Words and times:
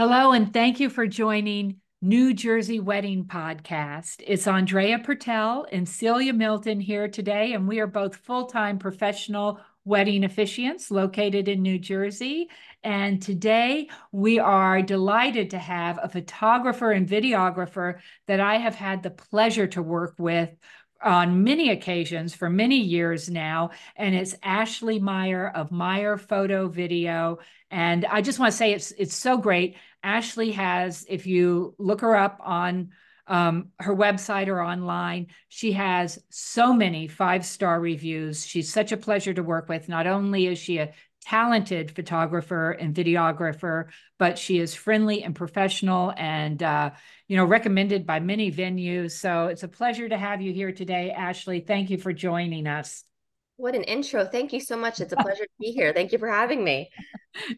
Hello, 0.00 0.32
and 0.32 0.50
thank 0.50 0.80
you 0.80 0.88
for 0.88 1.06
joining 1.06 1.76
New 2.00 2.32
Jersey 2.32 2.80
Wedding 2.80 3.26
Podcast. 3.26 4.22
It's 4.26 4.46
Andrea 4.46 4.98
Purtell 4.98 5.66
and 5.70 5.86
Celia 5.86 6.32
Milton 6.32 6.80
here 6.80 7.06
today, 7.06 7.52
and 7.52 7.68
we 7.68 7.80
are 7.80 7.86
both 7.86 8.16
full 8.16 8.46
time 8.46 8.78
professional 8.78 9.60
wedding 9.84 10.22
officiants 10.22 10.90
located 10.90 11.48
in 11.48 11.60
New 11.60 11.78
Jersey. 11.78 12.48
And 12.82 13.20
today 13.20 13.90
we 14.10 14.38
are 14.38 14.80
delighted 14.80 15.50
to 15.50 15.58
have 15.58 16.00
a 16.02 16.08
photographer 16.08 16.92
and 16.92 17.06
videographer 17.06 17.98
that 18.26 18.40
I 18.40 18.56
have 18.56 18.76
had 18.76 19.02
the 19.02 19.10
pleasure 19.10 19.66
to 19.66 19.82
work 19.82 20.14
with 20.16 20.48
on 21.02 21.44
many 21.44 21.70
occasions 21.70 22.34
for 22.34 22.50
many 22.50 22.78
years 22.78 23.30
now. 23.30 23.70
And 23.96 24.14
it's 24.14 24.34
Ashley 24.42 24.98
Meyer 24.98 25.48
of 25.48 25.70
Meyer 25.70 26.16
Photo 26.16 26.68
Video. 26.68 27.38
And 27.70 28.04
I 28.04 28.20
just 28.20 28.38
want 28.38 28.52
to 28.52 28.56
say 28.56 28.72
it's 28.72 28.92
it's 28.92 29.14
so 29.14 29.36
great. 29.36 29.76
Ashley 30.02 30.52
has, 30.52 31.06
if 31.08 31.26
you 31.26 31.74
look 31.78 32.00
her 32.00 32.16
up 32.16 32.40
on 32.42 32.90
um, 33.26 33.68
her 33.78 33.94
website 33.94 34.48
or 34.48 34.62
online, 34.62 35.28
she 35.48 35.72
has 35.72 36.18
so 36.30 36.72
many 36.72 37.06
five 37.06 37.46
star 37.46 37.80
reviews. 37.80 38.44
She's 38.44 38.72
such 38.72 38.92
a 38.92 38.96
pleasure 38.96 39.34
to 39.34 39.42
work 39.42 39.68
with. 39.68 39.88
Not 39.88 40.06
only 40.06 40.46
is 40.46 40.58
she 40.58 40.78
a 40.78 40.92
talented 41.22 41.90
photographer 41.90 42.72
and 42.72 42.94
videographer, 42.94 43.88
but 44.18 44.38
she 44.38 44.58
is 44.58 44.74
friendly 44.74 45.22
and 45.22 45.34
professional 45.34 46.12
and, 46.16 46.62
uh, 46.62 46.90
you 47.28 47.36
know, 47.36 47.44
recommended 47.44 48.06
by 48.06 48.20
many 48.20 48.50
venues. 48.50 49.12
So 49.12 49.46
it's 49.46 49.62
a 49.62 49.68
pleasure 49.68 50.08
to 50.08 50.16
have 50.16 50.40
you 50.40 50.52
here 50.52 50.72
today, 50.72 51.10
Ashley. 51.10 51.60
Thank 51.60 51.90
you 51.90 51.98
for 51.98 52.12
joining 52.12 52.66
us. 52.66 53.04
What 53.60 53.74
an 53.74 53.82
intro. 53.82 54.24
Thank 54.24 54.54
you 54.54 54.60
so 54.60 54.76
much. 54.76 55.00
It's 55.00 55.12
a 55.12 55.16
pleasure 55.22 55.44
to 55.44 55.50
be 55.60 55.70
here. 55.72 55.92
Thank 55.92 56.12
you 56.12 56.18
for 56.18 56.28
having 56.28 56.64
me. 56.64 56.90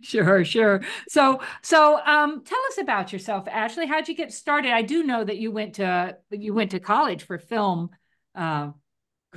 Sure, 0.03 0.45
sure. 0.45 0.83
So, 1.08 1.41
so 1.62 2.00
um, 2.05 2.42
tell 2.45 2.58
us 2.69 2.78
about 2.78 3.12
yourself, 3.12 3.47
Ashley. 3.48 3.86
How'd 3.86 4.08
you 4.08 4.14
get 4.14 4.33
started? 4.33 4.73
I 4.73 4.83
do 4.83 5.05
know 5.05 5.25
that 5.25 5.39
you 5.39 5.53
went 5.53 5.77
to 5.77 6.17
you 6.30 6.53
went 6.55 6.73
to 6.73 6.80
college 6.80 7.23
for 7.23 7.39
film. 7.39 7.91
Uh, 8.34 8.73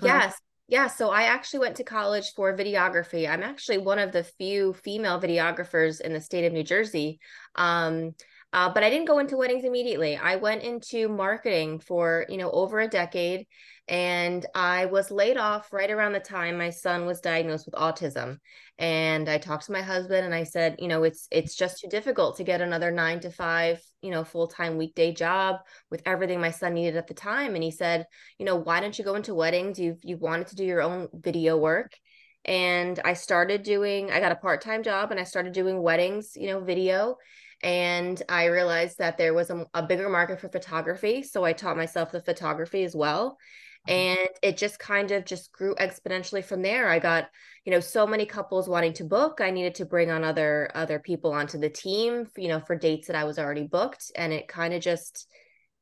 yes, 0.02 0.36
yeah. 0.68 0.88
So 0.88 1.10
I 1.12 1.24
actually 1.24 1.60
went 1.60 1.78
to 1.78 1.84
college 1.84 2.34
for 2.36 2.58
videography. 2.58 3.30
I'm 3.30 3.44
actually 3.44 3.78
one 3.78 4.00
of 4.00 4.12
the 4.12 4.24
few 4.24 4.74
female 4.74 5.22
videographers 5.22 6.02
in 6.02 6.14
the 6.14 6.22
state 6.22 6.46
of 6.46 6.54
New 6.54 6.64
Jersey. 6.64 7.20
Um, 7.56 8.16
uh, 8.56 8.70
but 8.74 8.84
I 8.84 8.90
didn't 8.90 9.08
go 9.08 9.20
into 9.20 9.36
weddings 9.36 9.66
immediately. 9.66 10.16
I 10.16 10.38
went 10.38 10.64
into 10.64 11.10
marketing 11.10 11.80
for 11.80 12.26
you 12.30 12.38
know 12.38 12.50
over 12.52 12.80
a 12.80 12.88
decade, 12.88 13.48
and 13.90 14.46
I 14.56 14.86
was 14.86 15.12
laid 15.12 15.36
off 15.36 15.74
right 15.74 15.92
around 15.92 16.14
the 16.14 16.22
time 16.22 16.58
my 16.58 16.70
son 16.70 17.06
was 17.06 17.20
diagnosed 17.20 17.66
with 17.66 17.76
autism. 17.76 18.38
And 18.80 19.28
I 19.28 19.40
talked 19.40 19.66
to 19.66 19.74
my 19.74 19.82
husband 19.82 20.26
and 20.26 20.34
I 20.34 20.46
said, 20.46 20.78
you 20.80 20.88
know, 20.88 21.04
it's 21.04 21.28
it's 21.32 21.54
just 21.54 21.82
too 21.82 21.90
difficult 21.90 22.38
to 22.38 22.46
get 22.46 22.62
another 22.62 22.92
9 22.92 23.20
to 23.22 23.30
5, 23.30 23.82
you 24.02 24.12
know, 24.12 24.24
full-time 24.24 24.78
weekday 24.78 25.14
job 25.14 25.58
with 25.92 26.02
everything 26.06 26.40
my 26.40 26.52
son 26.52 26.76
needed 26.76 26.96
at 26.96 27.08
the 27.08 27.14
time 27.14 27.56
and 27.56 27.64
he 27.64 27.72
said, 27.72 28.06
you 28.40 28.46
know, 28.46 28.56
why 28.56 28.80
don't 28.80 28.98
you 28.98 29.04
go 29.04 29.16
into 29.16 29.36
weddings? 29.36 29.78
You've 29.80 30.00
you 30.02 30.16
wanted 30.16 30.48
to 30.48 30.56
do 30.56 30.64
your 30.64 30.82
own 30.82 31.10
video 31.14 31.58
work. 31.58 31.92
And 32.46 33.02
I 33.04 33.16
started 33.16 33.64
doing 33.64 34.12
I 34.12 34.22
got 34.22 34.32
a 34.32 34.38
part-time 34.38 34.82
job 34.84 35.12
and 35.12 35.20
I 35.20 35.26
started 35.26 35.52
doing 35.52 35.82
weddings, 35.82 36.38
you 36.38 36.48
know, 36.48 36.62
video 36.62 37.18
and 37.64 38.22
I 38.30 38.46
realized 38.46 38.98
that 39.00 39.18
there 39.18 39.34
was 39.34 39.50
a, 39.50 39.66
a, 39.74 39.84
bigger 39.84 40.10
market 40.10 40.40
for 40.40 40.50
photography. 40.50 41.24
So 41.24 41.44
I 41.44 41.54
taught 41.54 41.78
myself 41.78 42.12
the 42.12 42.22
photography 42.22 42.84
as 42.84 42.96
well. 42.96 43.38
Mm-hmm. 43.88 44.20
and 44.20 44.30
it 44.42 44.58
just 44.58 44.80
kind 44.80 45.12
of 45.12 45.26
just 45.26 45.52
grew 45.52 45.76
exponentially 45.76 46.44
from 46.44 46.64
there 46.64 46.90
i 46.90 46.98
got 46.98 47.30
you 47.66 47.72
know 47.72 47.80
so 47.80 48.08
many 48.08 48.26
couples 48.26 48.68
wanting 48.68 48.94
to 48.94 49.04
book 49.04 49.42
i 49.42 49.52
needed 49.52 49.76
to 49.76 49.86
bring 49.86 50.10
on 50.10 50.24
other 50.24 50.72
other 50.74 50.98
people 50.98 51.32
onto 51.32 51.60
the 51.60 51.70
team 51.70 52.28
you 52.36 52.48
know 52.48 52.60
for 52.60 52.76
dates 52.76 53.08
that 53.08 53.16
i 53.16 53.24
was 53.24 53.38
already 53.38 53.68
booked 53.68 54.12
and 54.16 54.34
it 54.34 54.48
kind 54.48 54.74
of 54.74 54.82
just 54.82 55.28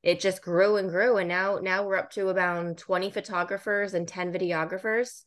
it 0.02 0.20
just 0.20 0.42
grew 0.42 0.76
and 0.76 0.90
grew 0.90 1.16
and 1.16 1.30
now 1.30 1.60
now 1.62 1.86
we're 1.86 1.96
up 1.96 2.12
to 2.12 2.28
about 2.28 2.78
20 2.78 3.10
photographers 3.10 3.94
and 3.94 4.06
10 4.06 4.34
videographers 4.34 5.24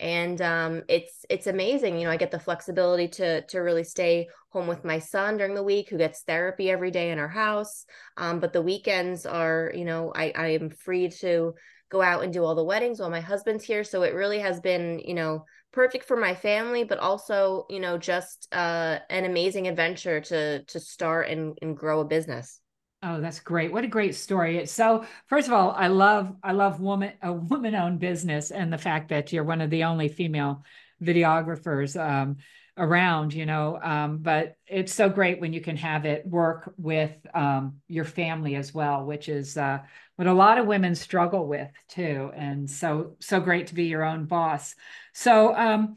and 0.00 0.40
um, 0.42 0.82
it's 0.88 1.24
it's 1.30 1.46
amazing 1.46 1.98
you 1.98 2.04
know 2.04 2.10
i 2.10 2.16
get 2.16 2.30
the 2.30 2.38
flexibility 2.38 3.06
to 3.06 3.42
to 3.42 3.58
really 3.60 3.84
stay 3.84 4.28
home 4.50 4.66
with 4.66 4.84
my 4.84 4.98
son 4.98 5.36
during 5.36 5.54
the 5.54 5.62
week 5.62 5.88
who 5.88 5.98
gets 5.98 6.22
therapy 6.22 6.70
every 6.70 6.90
day 6.90 7.10
in 7.10 7.18
our 7.18 7.28
house 7.28 7.84
um, 8.16 8.40
but 8.40 8.52
the 8.52 8.62
weekends 8.62 9.26
are 9.26 9.70
you 9.74 9.84
know 9.84 10.12
i 10.14 10.32
i 10.34 10.48
am 10.48 10.70
free 10.70 11.08
to 11.08 11.54
go 11.90 12.00
out 12.00 12.22
and 12.22 12.32
do 12.32 12.44
all 12.44 12.54
the 12.54 12.64
weddings 12.64 13.00
while 13.00 13.10
my 13.10 13.20
husband's 13.20 13.64
here. 13.64 13.84
So 13.84 14.02
it 14.02 14.14
really 14.14 14.38
has 14.38 14.60
been, 14.60 15.00
you 15.00 15.14
know, 15.14 15.44
perfect 15.72 16.04
for 16.04 16.16
my 16.16 16.34
family, 16.34 16.84
but 16.84 16.98
also, 16.98 17.66
you 17.68 17.80
know, 17.80 17.98
just 17.98 18.48
uh, 18.52 19.00
an 19.10 19.24
amazing 19.24 19.68
adventure 19.68 20.20
to 20.20 20.62
to 20.64 20.80
start 20.80 21.28
and, 21.28 21.58
and 21.60 21.76
grow 21.76 22.00
a 22.00 22.04
business. 22.04 22.60
Oh, 23.02 23.20
that's 23.20 23.40
great. 23.40 23.72
What 23.72 23.84
a 23.84 23.88
great 23.88 24.14
story. 24.14 24.66
So 24.66 25.06
first 25.26 25.48
of 25.48 25.54
all, 25.54 25.70
I 25.70 25.86
love 25.86 26.36
I 26.42 26.52
love 26.52 26.80
woman 26.80 27.14
a 27.22 27.32
woman 27.32 27.74
owned 27.74 27.98
business 27.98 28.50
and 28.50 28.70
the 28.70 28.78
fact 28.78 29.08
that 29.08 29.32
you're 29.32 29.44
one 29.44 29.62
of 29.62 29.70
the 29.70 29.84
only 29.84 30.08
female 30.08 30.64
videographers. 31.02 31.98
Um, 31.98 32.36
around 32.76 33.34
you 33.34 33.44
know 33.44 33.78
um, 33.82 34.18
but 34.18 34.56
it's 34.66 34.94
so 34.94 35.08
great 35.08 35.38
when 35.40 35.52
you 35.52 35.60
can 35.60 35.76
have 35.76 36.06
it 36.06 36.24
work 36.24 36.72
with 36.78 37.12
um, 37.34 37.74
your 37.88 38.04
family 38.04 38.54
as 38.54 38.72
well 38.72 39.04
which 39.04 39.28
is 39.28 39.56
uh, 39.58 39.80
what 40.16 40.28
a 40.28 40.32
lot 40.32 40.56
of 40.56 40.66
women 40.66 40.94
struggle 40.94 41.46
with 41.46 41.68
too 41.88 42.30
and 42.34 42.70
so 42.70 43.16
so 43.20 43.38
great 43.38 43.66
to 43.66 43.74
be 43.74 43.84
your 43.84 44.04
own 44.04 44.24
boss 44.24 44.74
so 45.12 45.54
um, 45.56 45.96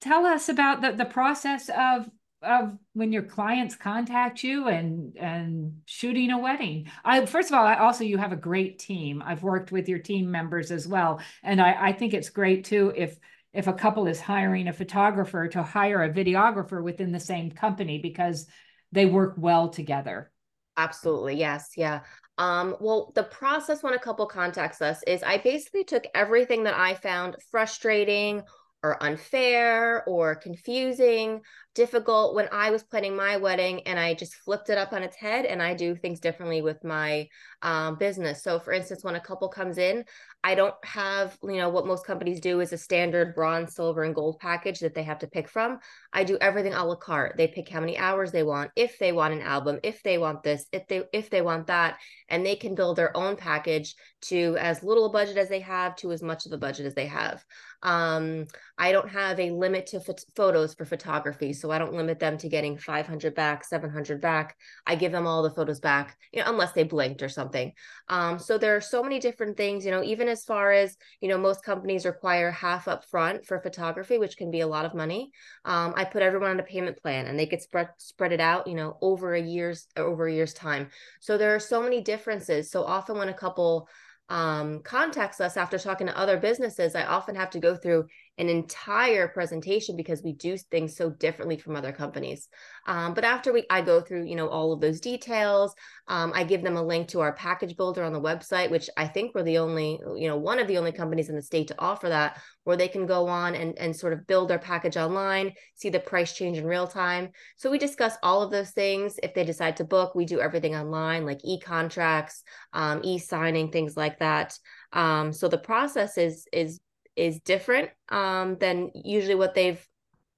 tell 0.00 0.26
us 0.26 0.48
about 0.48 0.80
the, 0.80 0.92
the 0.92 1.04
process 1.04 1.68
of 1.68 2.08
of 2.42 2.76
when 2.92 3.12
your 3.12 3.22
clients 3.22 3.74
contact 3.74 4.44
you 4.44 4.68
and 4.68 5.16
and 5.16 5.80
shooting 5.86 6.30
a 6.30 6.38
wedding 6.38 6.88
i 7.04 7.26
first 7.26 7.48
of 7.48 7.54
all 7.54 7.64
I 7.64 7.76
also 7.76 8.04
you 8.04 8.16
have 8.16 8.30
a 8.30 8.36
great 8.36 8.78
team 8.78 9.22
i've 9.26 9.42
worked 9.42 9.72
with 9.72 9.88
your 9.88 9.98
team 9.98 10.30
members 10.30 10.70
as 10.70 10.86
well 10.86 11.20
and 11.42 11.60
i 11.60 11.88
i 11.88 11.92
think 11.92 12.14
it's 12.14 12.30
great 12.30 12.64
too 12.64 12.92
if 12.94 13.18
if 13.52 13.66
a 13.66 13.72
couple 13.72 14.06
is 14.06 14.20
hiring 14.20 14.68
a 14.68 14.72
photographer 14.72 15.48
to 15.48 15.62
hire 15.62 16.02
a 16.04 16.12
videographer 16.12 16.82
within 16.82 17.12
the 17.12 17.20
same 17.20 17.50
company 17.50 17.98
because 17.98 18.46
they 18.92 19.06
work 19.06 19.34
well 19.36 19.68
together. 19.68 20.30
Absolutely. 20.76 21.34
Yes. 21.34 21.72
Yeah. 21.76 22.00
Um, 22.36 22.76
well, 22.80 23.10
the 23.14 23.24
process 23.24 23.82
when 23.82 23.94
a 23.94 23.98
couple 23.98 24.26
contacts 24.26 24.80
us 24.80 25.02
is 25.06 25.22
I 25.22 25.38
basically 25.38 25.84
took 25.84 26.04
everything 26.14 26.64
that 26.64 26.78
I 26.78 26.94
found 26.94 27.36
frustrating 27.50 28.42
or 28.84 29.02
unfair 29.02 30.04
or 30.06 30.36
confusing, 30.36 31.40
difficult 31.78 32.34
when 32.34 32.48
I 32.50 32.72
was 32.72 32.82
planning 32.82 33.14
my 33.14 33.36
wedding 33.36 33.82
and 33.86 34.00
I 34.00 34.12
just 34.12 34.34
flipped 34.34 34.68
it 34.68 34.76
up 34.76 34.92
on 34.92 35.04
its 35.04 35.14
head 35.14 35.44
and 35.44 35.62
I 35.62 35.74
do 35.74 35.94
things 35.94 36.18
differently 36.18 36.60
with 36.60 36.82
my 36.82 37.28
um, 37.62 37.96
business. 37.96 38.42
So, 38.42 38.58
for 38.58 38.72
instance, 38.72 39.04
when 39.04 39.14
a 39.14 39.20
couple 39.20 39.48
comes 39.48 39.78
in, 39.78 40.04
I 40.42 40.56
don't 40.56 40.74
have, 40.84 41.36
you 41.42 41.56
know, 41.56 41.68
what 41.68 41.86
most 41.86 42.04
companies 42.04 42.40
do 42.40 42.60
is 42.60 42.72
a 42.72 42.78
standard 42.78 43.34
bronze, 43.34 43.74
silver, 43.74 44.02
and 44.02 44.14
gold 44.14 44.38
package 44.40 44.80
that 44.80 44.94
they 44.94 45.02
have 45.02 45.18
to 45.20 45.26
pick 45.28 45.48
from. 45.48 45.78
I 46.12 46.24
do 46.24 46.36
everything 46.40 46.74
a 46.74 46.84
la 46.84 46.96
carte. 46.96 47.36
They 47.36 47.48
pick 47.48 47.68
how 47.68 47.80
many 47.80 47.96
hours 47.96 48.30
they 48.32 48.44
want, 48.44 48.70
if 48.74 48.98
they 48.98 49.12
want 49.12 49.34
an 49.34 49.42
album, 49.42 49.78
if 49.82 50.02
they 50.02 50.18
want 50.18 50.42
this, 50.42 50.66
if 50.72 50.86
they 50.88 51.02
if 51.12 51.30
they 51.30 51.42
want 51.42 51.66
that, 51.66 51.98
and 52.28 52.46
they 52.46 52.54
can 52.54 52.74
build 52.74 52.96
their 52.96 53.16
own 53.16 53.36
package 53.36 53.96
to 54.22 54.56
as 54.58 54.82
little 54.82 55.06
a 55.06 55.12
budget 55.12 55.36
as 55.36 55.48
they 55.48 55.60
have 55.60 55.96
to 55.96 56.12
as 56.12 56.22
much 56.22 56.46
of 56.46 56.52
a 56.52 56.58
budget 56.58 56.86
as 56.86 56.94
they 56.94 57.06
have. 57.06 57.44
Um, 57.82 58.46
I 58.76 58.92
don't 58.92 59.08
have 59.08 59.38
a 59.38 59.50
limit 59.50 59.86
to 59.88 60.00
photos 60.36 60.74
for 60.74 60.84
photography, 60.84 61.52
so 61.52 61.67
I 61.70 61.78
don't 61.78 61.94
limit 61.94 62.18
them 62.18 62.38
to 62.38 62.48
getting 62.48 62.76
500 62.76 63.34
back, 63.34 63.64
700 63.64 64.20
back. 64.20 64.56
I 64.86 64.94
give 64.94 65.12
them 65.12 65.26
all 65.26 65.42
the 65.42 65.50
photos 65.50 65.80
back, 65.80 66.16
you 66.32 66.40
know, 66.40 66.48
unless 66.48 66.72
they 66.72 66.84
blinked 66.84 67.22
or 67.22 67.28
something. 67.28 67.72
Um, 68.08 68.38
so 68.38 68.58
there 68.58 68.76
are 68.76 68.80
so 68.80 69.02
many 69.02 69.18
different 69.18 69.56
things, 69.56 69.84
you 69.84 69.90
know, 69.90 70.02
even 70.02 70.28
as 70.28 70.44
far 70.44 70.72
as, 70.72 70.96
you 71.20 71.28
know, 71.28 71.38
most 71.38 71.64
companies 71.64 72.06
require 72.06 72.50
half 72.50 72.88
up 72.88 73.04
front 73.04 73.44
for 73.44 73.60
photography, 73.60 74.18
which 74.18 74.36
can 74.36 74.50
be 74.50 74.60
a 74.60 74.66
lot 74.66 74.84
of 74.84 74.94
money. 74.94 75.30
Um, 75.64 75.94
I 75.96 76.04
put 76.04 76.22
everyone 76.22 76.50
on 76.50 76.60
a 76.60 76.64
payment 76.64 76.96
plan 77.00 77.26
and 77.26 77.38
they 77.38 77.46
get 77.46 77.62
spread 77.62 77.88
spread 77.98 78.32
it 78.32 78.40
out, 78.40 78.66
you 78.66 78.74
know, 78.74 78.96
over 79.00 79.34
a 79.34 79.40
year's 79.40 79.86
over 79.96 80.26
a 80.26 80.32
year's 80.32 80.54
time. 80.54 80.88
So 81.20 81.38
there 81.38 81.54
are 81.54 81.60
so 81.60 81.82
many 81.82 82.00
differences. 82.00 82.70
So 82.70 82.84
often 82.84 83.18
when 83.18 83.28
a 83.28 83.34
couple 83.34 83.88
um, 84.28 84.80
contacts 84.82 85.40
us 85.40 85.56
after 85.56 85.78
talking 85.78 86.06
to 86.06 86.18
other 86.18 86.36
businesses, 86.36 86.94
I 86.94 87.04
often 87.04 87.34
have 87.34 87.50
to 87.50 87.60
go 87.60 87.76
through 87.76 88.06
an 88.38 88.48
entire 88.48 89.28
presentation 89.28 89.96
because 89.96 90.22
we 90.22 90.32
do 90.32 90.56
things 90.56 90.96
so 90.96 91.10
differently 91.10 91.58
from 91.58 91.74
other 91.74 91.92
companies. 91.92 92.48
Um, 92.86 93.12
but 93.12 93.24
after 93.24 93.52
we, 93.52 93.66
I 93.68 93.82
go 93.82 94.00
through, 94.00 94.24
you 94.26 94.36
know, 94.36 94.48
all 94.48 94.72
of 94.72 94.80
those 94.80 95.00
details. 95.00 95.74
Um, 96.06 96.32
I 96.34 96.44
give 96.44 96.62
them 96.62 96.76
a 96.76 96.82
link 96.82 97.08
to 97.08 97.20
our 97.20 97.32
package 97.32 97.76
builder 97.76 98.04
on 98.04 98.12
the 98.12 98.20
website, 98.20 98.70
which 98.70 98.88
I 98.96 99.06
think 99.06 99.34
we're 99.34 99.42
the 99.42 99.58
only, 99.58 100.00
you 100.16 100.28
know, 100.28 100.36
one 100.36 100.58
of 100.58 100.68
the 100.68 100.78
only 100.78 100.92
companies 100.92 101.28
in 101.28 101.36
the 101.36 101.42
state 101.42 101.68
to 101.68 101.74
offer 101.78 102.08
that, 102.08 102.40
where 102.64 102.76
they 102.76 102.88
can 102.88 103.06
go 103.06 103.26
on 103.26 103.54
and 103.54 103.76
and 103.78 103.94
sort 103.94 104.12
of 104.12 104.26
build 104.26 104.48
their 104.48 104.58
package 104.58 104.96
online, 104.96 105.52
see 105.74 105.88
the 105.90 106.00
price 106.00 106.32
change 106.32 106.58
in 106.58 106.64
real 106.66 106.86
time. 106.86 107.30
So 107.56 107.70
we 107.70 107.78
discuss 107.78 108.16
all 108.22 108.42
of 108.42 108.50
those 108.50 108.70
things. 108.70 109.18
If 109.22 109.34
they 109.34 109.44
decide 109.44 109.76
to 109.76 109.84
book, 109.84 110.14
we 110.14 110.24
do 110.24 110.40
everything 110.40 110.76
online, 110.76 111.26
like 111.26 111.40
e 111.44 111.58
contracts, 111.60 112.42
um, 112.72 113.00
e 113.02 113.18
signing, 113.18 113.70
things 113.70 113.96
like 113.96 114.18
that. 114.20 114.58
Um, 114.92 115.32
so 115.32 115.48
the 115.48 115.58
process 115.58 116.16
is 116.16 116.46
is 116.52 116.80
is 117.18 117.40
different 117.40 117.90
um, 118.10 118.56
than 118.58 118.90
usually 118.94 119.34
what 119.34 119.54
they've 119.54 119.84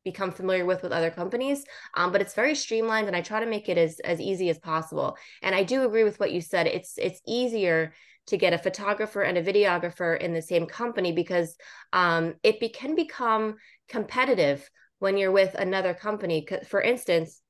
become 0.02 0.30
familiar 0.30 0.64
with 0.64 0.82
with 0.82 0.92
other 0.92 1.10
companies 1.10 1.62
um, 1.94 2.10
but 2.10 2.22
it's 2.22 2.34
very 2.34 2.54
streamlined 2.54 3.06
and 3.06 3.14
i 3.14 3.20
try 3.20 3.38
to 3.38 3.46
make 3.46 3.68
it 3.68 3.76
as 3.76 4.00
as 4.00 4.20
easy 4.20 4.48
as 4.48 4.58
possible. 4.58 5.16
And 5.42 5.54
i 5.54 5.62
do 5.62 5.84
agree 5.84 6.04
with 6.04 6.18
what 6.18 6.32
you 6.32 6.40
said. 6.40 6.66
It's 6.66 6.94
it's 6.96 7.20
easier 7.26 7.92
to 8.26 8.36
get 8.36 8.52
a 8.52 8.58
photographer 8.58 9.22
and 9.22 9.36
a 9.36 9.42
videographer 9.42 10.18
in 10.18 10.32
the 10.32 10.42
same 10.42 10.66
company 10.66 11.12
because 11.12 11.56
um, 11.92 12.34
it 12.42 12.60
be, 12.60 12.68
can 12.68 12.94
become 12.94 13.56
competitive 13.88 14.70
when 15.00 15.16
you're 15.16 15.32
with 15.32 15.54
another 15.54 15.94
company. 15.94 16.46
For 16.68 16.80
instance 16.80 17.42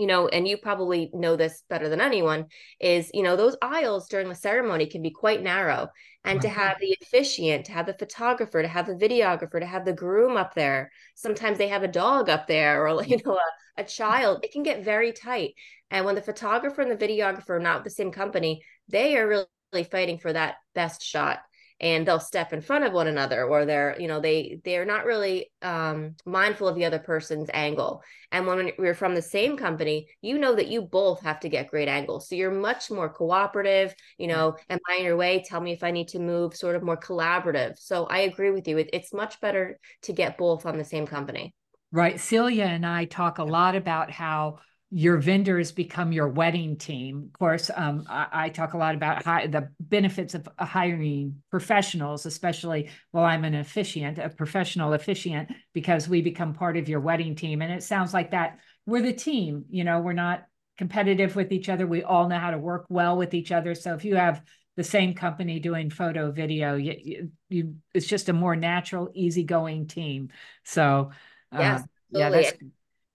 you 0.00 0.06
know, 0.06 0.28
and 0.28 0.48
you 0.48 0.56
probably 0.56 1.10
know 1.12 1.36
this 1.36 1.62
better 1.68 1.90
than 1.90 2.00
anyone, 2.00 2.46
is, 2.80 3.10
you 3.12 3.22
know, 3.22 3.36
those 3.36 3.56
aisles 3.60 4.08
during 4.08 4.30
the 4.30 4.34
ceremony 4.34 4.86
can 4.86 5.02
be 5.02 5.10
quite 5.10 5.42
narrow. 5.42 5.88
And 6.24 6.40
to 6.40 6.48
have 6.48 6.78
the 6.80 6.96
officiant, 7.02 7.66
to 7.66 7.72
have 7.72 7.84
the 7.86 7.94
photographer, 7.94 8.62
to 8.62 8.68
have 8.68 8.86
the 8.86 8.94
videographer, 8.94 9.60
to 9.60 9.66
have 9.66 9.84
the 9.84 9.92
groom 9.92 10.38
up 10.38 10.54
there, 10.54 10.90
sometimes 11.14 11.58
they 11.58 11.68
have 11.68 11.82
a 11.82 11.88
dog 11.88 12.30
up 12.30 12.46
there 12.46 12.88
or, 12.88 13.04
you 13.04 13.18
know, 13.24 13.34
a, 13.34 13.82
a 13.82 13.84
child, 13.84 14.40
it 14.42 14.52
can 14.52 14.62
get 14.62 14.84
very 14.84 15.12
tight. 15.12 15.54
And 15.90 16.06
when 16.06 16.14
the 16.14 16.22
photographer 16.22 16.80
and 16.80 16.90
the 16.90 17.06
videographer 17.06 17.50
are 17.50 17.60
not 17.60 17.84
the 17.84 17.90
same 17.90 18.10
company, 18.10 18.62
they 18.88 19.18
are 19.18 19.28
really 19.28 19.84
fighting 19.84 20.18
for 20.18 20.32
that 20.32 20.56
best 20.74 21.02
shot 21.02 21.40
and 21.80 22.06
they'll 22.06 22.20
step 22.20 22.52
in 22.52 22.60
front 22.60 22.84
of 22.84 22.92
one 22.92 23.06
another 23.06 23.44
or 23.44 23.64
they're 23.64 23.96
you 23.98 24.06
know 24.06 24.20
they 24.20 24.60
they're 24.64 24.84
not 24.84 25.04
really 25.04 25.50
um, 25.62 26.14
mindful 26.24 26.68
of 26.68 26.76
the 26.76 26.84
other 26.84 26.98
person's 26.98 27.50
angle. 27.52 28.02
And 28.32 28.46
when 28.46 28.70
we're 28.78 28.94
from 28.94 29.14
the 29.14 29.22
same 29.22 29.56
company 29.56 30.08
you 30.20 30.38
know 30.38 30.54
that 30.54 30.68
you 30.68 30.82
both 30.82 31.22
have 31.22 31.40
to 31.40 31.48
get 31.48 31.70
great 31.70 31.88
angles. 31.88 32.28
So 32.28 32.34
you're 32.34 32.50
much 32.50 32.90
more 32.90 33.08
cooperative 33.08 33.94
you 34.18 34.26
know 34.26 34.56
am 34.68 34.78
i 34.88 34.96
in 34.96 35.04
your 35.04 35.16
way? 35.16 35.42
Tell 35.46 35.60
me 35.60 35.72
if 35.72 35.82
i 35.82 35.90
need 35.90 36.08
to 36.08 36.18
move 36.18 36.54
sort 36.54 36.76
of 36.76 36.82
more 36.82 36.98
collaborative. 36.98 37.78
So 37.78 38.04
i 38.06 38.20
agree 38.20 38.50
with 38.50 38.68
you. 38.68 38.78
It, 38.78 38.90
it's 38.92 39.12
much 39.12 39.40
better 39.40 39.78
to 40.02 40.12
get 40.12 40.38
both 40.38 40.66
on 40.66 40.78
the 40.78 40.84
same 40.84 41.06
company. 41.06 41.54
Right. 41.92 42.20
Celia 42.20 42.64
and 42.64 42.86
i 42.86 43.04
talk 43.06 43.38
a 43.38 43.44
lot 43.44 43.74
about 43.74 44.10
how 44.10 44.58
your 44.92 45.18
vendors 45.18 45.70
become 45.70 46.12
your 46.12 46.28
wedding 46.28 46.76
team. 46.76 47.30
Of 47.32 47.38
course, 47.38 47.70
um, 47.74 48.04
I, 48.08 48.26
I, 48.32 48.48
talk 48.48 48.74
a 48.74 48.78
lot 48.78 48.96
about 48.96 49.24
high, 49.24 49.46
the 49.46 49.68
benefits 49.78 50.34
of 50.34 50.48
hiring 50.58 51.42
professionals, 51.48 52.26
especially 52.26 52.90
well, 53.12 53.24
I'm 53.24 53.44
an 53.44 53.54
officiant, 53.54 54.18
a 54.18 54.28
professional 54.28 54.92
officiant, 54.92 55.52
because 55.74 56.08
we 56.08 56.22
become 56.22 56.54
part 56.54 56.76
of 56.76 56.88
your 56.88 56.98
wedding 56.98 57.36
team. 57.36 57.62
And 57.62 57.72
it 57.72 57.84
sounds 57.84 58.12
like 58.12 58.32
that 58.32 58.58
we're 58.84 59.02
the 59.02 59.12
team. 59.12 59.64
You 59.70 59.84
know, 59.84 60.00
we're 60.00 60.12
not 60.12 60.44
competitive 60.76 61.36
with 61.36 61.52
each 61.52 61.68
other. 61.68 61.86
We 61.86 62.02
all 62.02 62.28
know 62.28 62.38
how 62.38 62.50
to 62.50 62.58
work 62.58 62.86
well 62.88 63.16
with 63.16 63.32
each 63.32 63.52
other. 63.52 63.76
So 63.76 63.94
if 63.94 64.04
you 64.04 64.16
have 64.16 64.42
the 64.76 64.82
same 64.82 65.14
company 65.14 65.60
doing 65.60 65.90
photo, 65.90 66.32
video, 66.32 66.74
you, 66.74 66.96
you, 66.98 67.30
you 67.48 67.74
it's 67.94 68.06
just 68.06 68.28
a 68.28 68.32
more 68.32 68.56
natural, 68.56 69.10
easygoing 69.14 69.86
team. 69.86 70.30
So, 70.64 71.12
uh, 71.52 71.58
yes, 71.58 71.84
yeah, 72.10 72.30
that's 72.30 72.52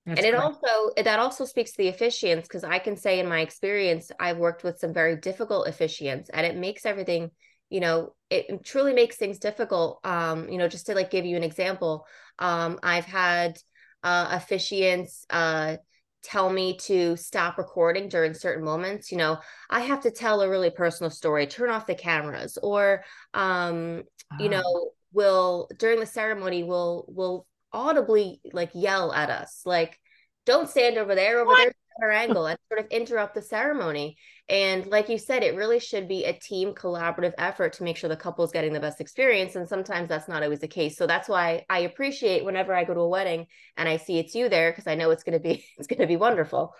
that's 0.06 0.20
and 0.20 0.26
it 0.26 0.34
correct. 0.34 0.58
also 0.64 0.92
that 1.04 1.20
also 1.20 1.46
speaks 1.46 1.72
to 1.72 1.78
the 1.78 1.92
officiants 1.92 2.44
because 2.44 2.64
I 2.64 2.80
can 2.80 2.96
say 2.96 3.20
in 3.20 3.28
my 3.28 3.40
experience 3.42 4.12
I've 4.20 4.38
worked 4.38 4.64
with 4.64 4.80
some 4.80 4.94
very 4.94 5.16
difficult 5.16 5.68
officiants 5.68 6.28
and 6.34 6.46
it 6.46 6.56
makes 6.56 6.86
everything 6.86 7.32
you 7.70 7.80
know 7.80 8.14
it 8.30 8.64
truly 8.64 8.94
makes 8.94 9.18
things 9.18 9.40
difficult 9.40 10.00
um 10.04 10.50
you 10.50 10.58
know 10.58 10.68
just 10.68 10.86
to 10.88 10.94
like 10.94 11.12
give 11.12 11.26
you 11.26 11.36
an 11.36 11.44
example 11.44 12.06
um 12.40 12.80
I've 12.84 13.06
had 13.06 13.58
uh 14.04 14.38
officiants 14.38 15.26
uh 15.30 15.78
tell 16.22 16.50
me 16.50 16.76
to 16.78 17.16
stop 17.16 17.58
recording 17.58 18.10
during 18.10 18.34
certain 18.34 18.66
moments 18.66 19.12
you 19.12 19.18
know 19.18 19.38
i 19.70 19.80
have 19.80 20.02
to 20.02 20.10
tell 20.10 20.42
a 20.42 20.50
really 20.50 20.72
personal 20.72 21.12
story 21.12 21.46
turn 21.46 21.70
off 21.70 21.86
the 21.86 21.94
cameras 21.94 22.58
or 22.64 23.04
um 23.36 24.02
you 24.40 24.48
ah. 24.48 24.62
know 24.62 24.90
will 25.14 25.70
during 25.78 26.00
the 26.00 26.06
ceremony 26.06 26.64
will 26.64 27.06
will 27.08 27.46
audibly 27.72 28.42
like 28.54 28.72
yell 28.74 29.12
at 29.12 29.30
us. 29.30 29.62
Like 29.66 30.00
don't 30.46 30.70
stand 30.70 30.98
over 30.98 31.16
there 31.16 31.40
over 31.40 31.48
what? 31.48 31.58
there 31.58 31.74
our 32.02 32.12
angle 32.12 32.46
and 32.46 32.58
sort 32.70 32.80
of 32.80 32.88
interrupt 32.92 33.36
the 33.36 33.42
ceremony. 33.42 34.18
And 34.48 34.86
like 34.88 35.10
you 35.10 35.18
said 35.18 35.44
it 35.44 35.56
really 35.56 35.80
should 35.80 36.08
be 36.08 36.26
a 36.26 36.34
team 36.34 36.74
collaborative 36.74 37.34
effort 37.38 37.74
to 37.74 37.84
make 37.84 37.98
sure 37.98 38.10
the 38.10 38.16
couple 38.16 38.46
is 38.46 38.52
getting 38.52 38.74
the 38.74 38.80
best 38.80 39.02
experience 39.02 39.56
and 39.56 39.68
sometimes 39.68 40.10
that's 40.10 40.28
not 40.28 40.44
always 40.44 40.60
the 40.60 40.68
case. 40.68 40.98
So 40.98 41.08
that's 41.08 41.28
why 41.28 41.66
i 41.70 41.80
appreciate 41.80 42.46
whenever 42.46 42.74
i 42.74 42.84
go 42.84 42.94
to 42.94 43.00
a 43.00 43.08
wedding 43.08 43.48
and 43.78 43.90
i 43.90 43.98
see 43.98 44.20
it's 44.20 44.36
you 44.36 44.50
there 44.50 44.72
because 44.72 44.88
i 44.88 44.96
know 44.96 45.10
it's 45.12 45.24
going 45.24 45.34
to 45.34 45.40
be 45.40 45.66
it's 45.78 45.88
going 45.88 46.02
to 46.02 46.08
be 46.08 46.18
wonderful. 46.18 46.76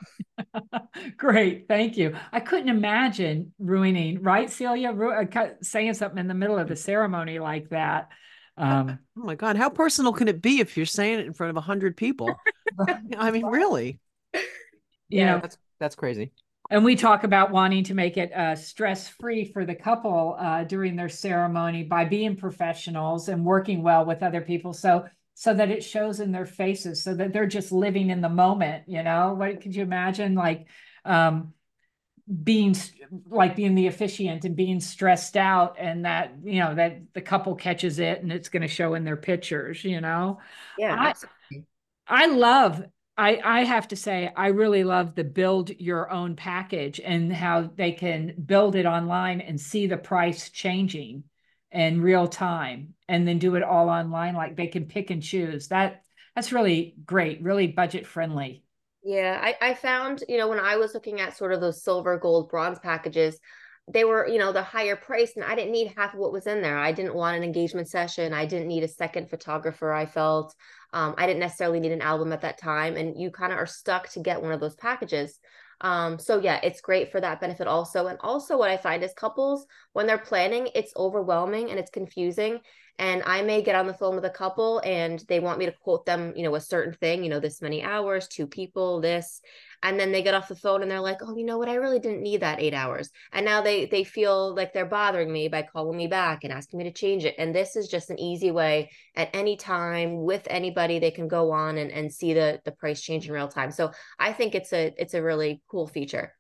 Great 1.18 1.68
thank 1.68 1.98
you. 1.98 2.16
I 2.32 2.40
couldn't 2.40 2.70
imagine 2.70 3.54
ruining 3.58 4.22
right 4.22 4.50
celia? 4.50 4.92
Uh, 4.92 5.48
saying 5.62 5.94
something 5.94 6.20
in 6.20 6.28
the 6.28 6.34
middle 6.34 6.60
of 6.60 6.68
the 6.68 6.76
ceremony 6.76 7.40
like 7.40 7.70
that 7.70 8.10
um, 8.58 9.00
oh 9.18 9.24
my 9.24 9.36
God, 9.36 9.58
how 9.58 9.70
personal 9.70 10.14
can 10.14 10.28
it 10.28 10.42
be 10.42 10.60
if 10.60 10.78
you're 10.78 10.86
saying 10.86 11.20
it 11.20 11.26
in 11.26 11.34
front 11.34 11.50
of 11.50 11.58
a 11.58 11.62
hundred 11.62 11.98
people? 11.98 12.36
I 13.18 13.32
mean, 13.32 13.46
really? 13.46 14.00
Yeah, 15.10 15.40
that's 15.40 15.58
that's 15.80 15.96
crazy. 15.96 16.32
And 16.72 16.84
we 16.84 16.96
talk 16.96 17.24
about 17.24 17.52
wanting 17.52 17.84
to 17.86 17.94
make 17.94 18.18
it 18.18 18.34
uh, 18.34 18.56
stress 18.56 19.08
free 19.08 19.46
for 19.46 19.66
the 19.66 19.76
couple 19.76 20.36
uh, 20.40 20.64
during 20.64 20.96
their 20.96 21.10
ceremony 21.10 21.84
by 21.84 22.06
being 22.06 22.36
professionals 22.36 23.30
and 23.30 23.46
working 23.46 23.84
well 23.84 24.04
with 24.04 24.24
other 24.24 24.42
people. 24.42 24.74
So 24.74 25.06
so 25.36 25.54
that 25.54 25.70
it 25.70 25.84
shows 25.84 26.22
in 26.22 26.32
their 26.32 26.46
faces, 26.46 27.04
so 27.04 27.14
that 27.14 27.34
they're 27.34 27.46
just 27.46 27.72
living 27.72 28.10
in 28.10 28.22
the 28.22 28.30
moment. 28.30 28.86
You 28.88 29.04
know, 29.04 29.34
what 29.34 29.62
could 29.62 29.76
you 29.76 29.84
imagine? 29.84 30.34
Like, 30.34 30.68
um, 31.04 31.54
being 32.44 32.76
like 33.28 33.56
being 33.56 33.76
the 33.76 33.88
officiant 33.88 34.46
and 34.46 34.56
being 34.56 34.80
stressed 34.80 35.38
out 35.38 35.76
and 35.80 36.06
that 36.06 36.34
you 36.44 36.60
know 36.60 36.74
that 36.74 36.98
the 37.14 37.22
couple 37.22 37.54
catches 37.54 38.00
it 38.00 38.22
and 38.22 38.32
it's 38.32 38.50
going 38.50 38.64
to 38.64 38.68
show 38.68 38.96
in 38.96 39.04
their 39.04 39.16
pictures 39.16 39.84
you 39.84 40.02
know 40.02 40.40
yeah 40.80 41.14
I, 42.08 42.24
I 42.24 42.26
love 42.26 42.84
I, 43.18 43.40
I 43.44 43.64
have 43.64 43.88
to 43.90 43.96
say, 43.96 44.32
I 44.36 44.48
really 44.48 44.84
love 44.84 45.16
the 45.16 45.24
build 45.24 45.70
your 45.70 46.12
own 46.12 46.36
package 46.36 47.00
and 47.00 47.32
how 47.32 47.70
they 47.76 47.94
can 47.94 48.36
build 48.46 48.76
it 48.76 48.86
online 48.86 49.40
and 49.40 49.60
see 49.60 49.88
the 49.88 49.98
price 49.98 50.50
changing 50.50 51.24
in 51.72 52.02
real 52.02 52.28
time 52.28 52.94
and 53.08 53.26
then 53.28 53.40
do 53.40 53.56
it 53.56 53.64
all 53.64 53.90
online. 53.90 54.36
Like 54.36 54.58
they 54.58 54.68
can 54.68 54.86
pick 54.86 55.12
and 55.12 55.24
choose. 55.24 55.70
That 55.70 56.04
that's 56.36 56.52
really 56.52 56.96
great, 57.06 57.42
really 57.42 57.68
budget 57.68 58.06
friendly. 58.06 58.65
Yeah, 59.06 59.40
I, 59.42 59.70
I 59.70 59.74
found, 59.76 60.24
you 60.28 60.38
know, 60.38 60.48
when 60.50 60.60
I 60.60 60.78
was 60.78 60.96
looking 60.96 61.22
at 61.22 61.38
sort 61.38 61.54
of 61.54 61.62
those 61.62 61.84
silver, 61.84 62.18
gold, 62.18 62.50
bronze 62.50 62.80
packages, 62.80 63.40
they 63.88 64.04
were, 64.04 64.28
you 64.28 64.40
know, 64.40 64.52
the 64.52 64.64
higher 64.64 64.96
price, 64.96 65.34
and 65.36 65.46
I 65.46 65.54
didn't 65.54 65.74
need 65.74 65.94
half 65.96 66.16
of 66.16 66.20
what 66.20 66.32
was 66.32 66.48
in 66.48 66.64
there. 66.64 66.78
I 66.80 66.92
didn't 66.92 67.14
want 67.14 67.38
an 67.38 67.44
engagement 67.44 67.88
session. 67.88 68.34
I 68.34 68.48
didn't 68.48 68.68
need 68.68 68.84
a 68.84 68.88
second 68.88 69.30
photographer. 69.30 69.94
I 69.94 70.08
felt 70.08 70.56
um, 70.92 71.14
I 71.20 71.28
didn't 71.28 71.42
necessarily 71.42 71.80
need 71.80 71.92
an 71.92 72.02
album 72.02 72.34
at 72.34 72.42
that 72.42 72.58
time, 72.58 72.96
and 72.98 73.20
you 73.20 73.30
kind 73.30 73.54
of 73.54 73.60
are 73.60 73.68
stuck 73.68 74.10
to 74.10 74.22
get 74.22 74.42
one 74.42 74.54
of 74.54 74.60
those 74.60 74.76
packages. 74.76 75.40
Um, 75.82 76.18
so 76.18 76.40
yeah, 76.40 76.60
it's 76.64 76.82
great 76.82 77.12
for 77.12 77.22
that 77.22 77.42
benefit 77.42 77.68
also. 77.68 78.08
And 78.08 78.18
also, 78.22 78.58
what 78.58 78.72
I 78.72 78.78
find 78.78 79.04
is 79.04 79.14
couples 79.14 79.68
when 79.94 80.08
they're 80.08 80.18
planning, 80.18 80.70
it's 80.74 80.94
overwhelming 80.98 81.70
and 81.70 81.78
it's 81.80 81.92
confusing 81.92 82.62
and 82.98 83.24
I 83.26 83.42
may 83.42 83.62
get 83.62 83.76
on 83.76 83.88
the 83.88 83.94
phone 83.94 84.16
with 84.16 84.26
a 84.26 84.30
couple 84.30 84.80
and 84.86 85.20
they 85.28 85.40
want 85.40 85.60
me 85.60 85.66
to 85.66 85.72
quote 85.72 86.06
them, 86.06 86.34
you 86.36 86.44
know, 86.44 86.56
a 86.56 86.62
certain 86.62 86.94
thing, 86.94 87.24
you 87.24 87.30
know, 87.30 87.40
this 87.40 87.62
many 87.62 87.84
hours, 87.84 88.28
two 88.28 88.48
people, 88.48 89.02
this, 89.02 89.42
and 89.84 90.00
then 90.00 90.12
they 90.12 90.24
get 90.24 90.34
off 90.34 90.48
the 90.48 90.56
phone 90.56 90.82
and 90.82 90.90
they're 90.90 91.00
like, 91.00 91.20
"Oh, 91.22 91.36
you 91.38 91.46
know 91.46 91.58
what? 91.58 91.70
I 91.70 91.76
really 91.76 92.00
didn't 92.00 92.24
need 92.24 92.42
that 92.42 92.60
8 92.62 92.74
hours." 92.74 93.12
And 93.32 93.46
now 93.46 93.62
they 93.62 93.86
they 93.86 94.04
feel 94.04 94.56
like 94.56 94.74
they're 94.74 94.86
bothering 94.86 95.32
me 95.32 95.48
by 95.48 95.62
calling 95.64 95.98
me 95.98 96.08
back 96.08 96.44
and 96.44 96.52
asking 96.54 96.80
me 96.80 96.86
to 96.86 96.92
change 96.92 97.26
it. 97.26 97.36
And 97.38 97.54
this 97.54 97.76
is 97.76 97.88
just 97.88 98.10
an 98.10 98.20
easy 98.20 98.52
way 98.52 98.90
at 99.16 99.30
any 99.34 99.58
time 99.58 100.24
with 100.24 100.48
anybody 100.50 101.00
they 101.00 101.12
can 101.12 101.28
go 101.28 101.52
on 101.52 101.78
and 101.78 101.92
and 101.92 102.12
see 102.12 102.34
the 102.34 102.62
the 102.66 102.72
price 102.72 103.02
change 103.02 103.28
in 103.28 103.34
real 103.34 103.48
time. 103.48 103.72
So, 103.72 103.92
I 104.18 104.34
think 104.34 104.56
it's 104.56 104.74
a 104.74 104.94
it's 104.98 105.14
a 105.14 105.22
really 105.24 105.62
cool 105.70 105.88
feature. 105.88 106.34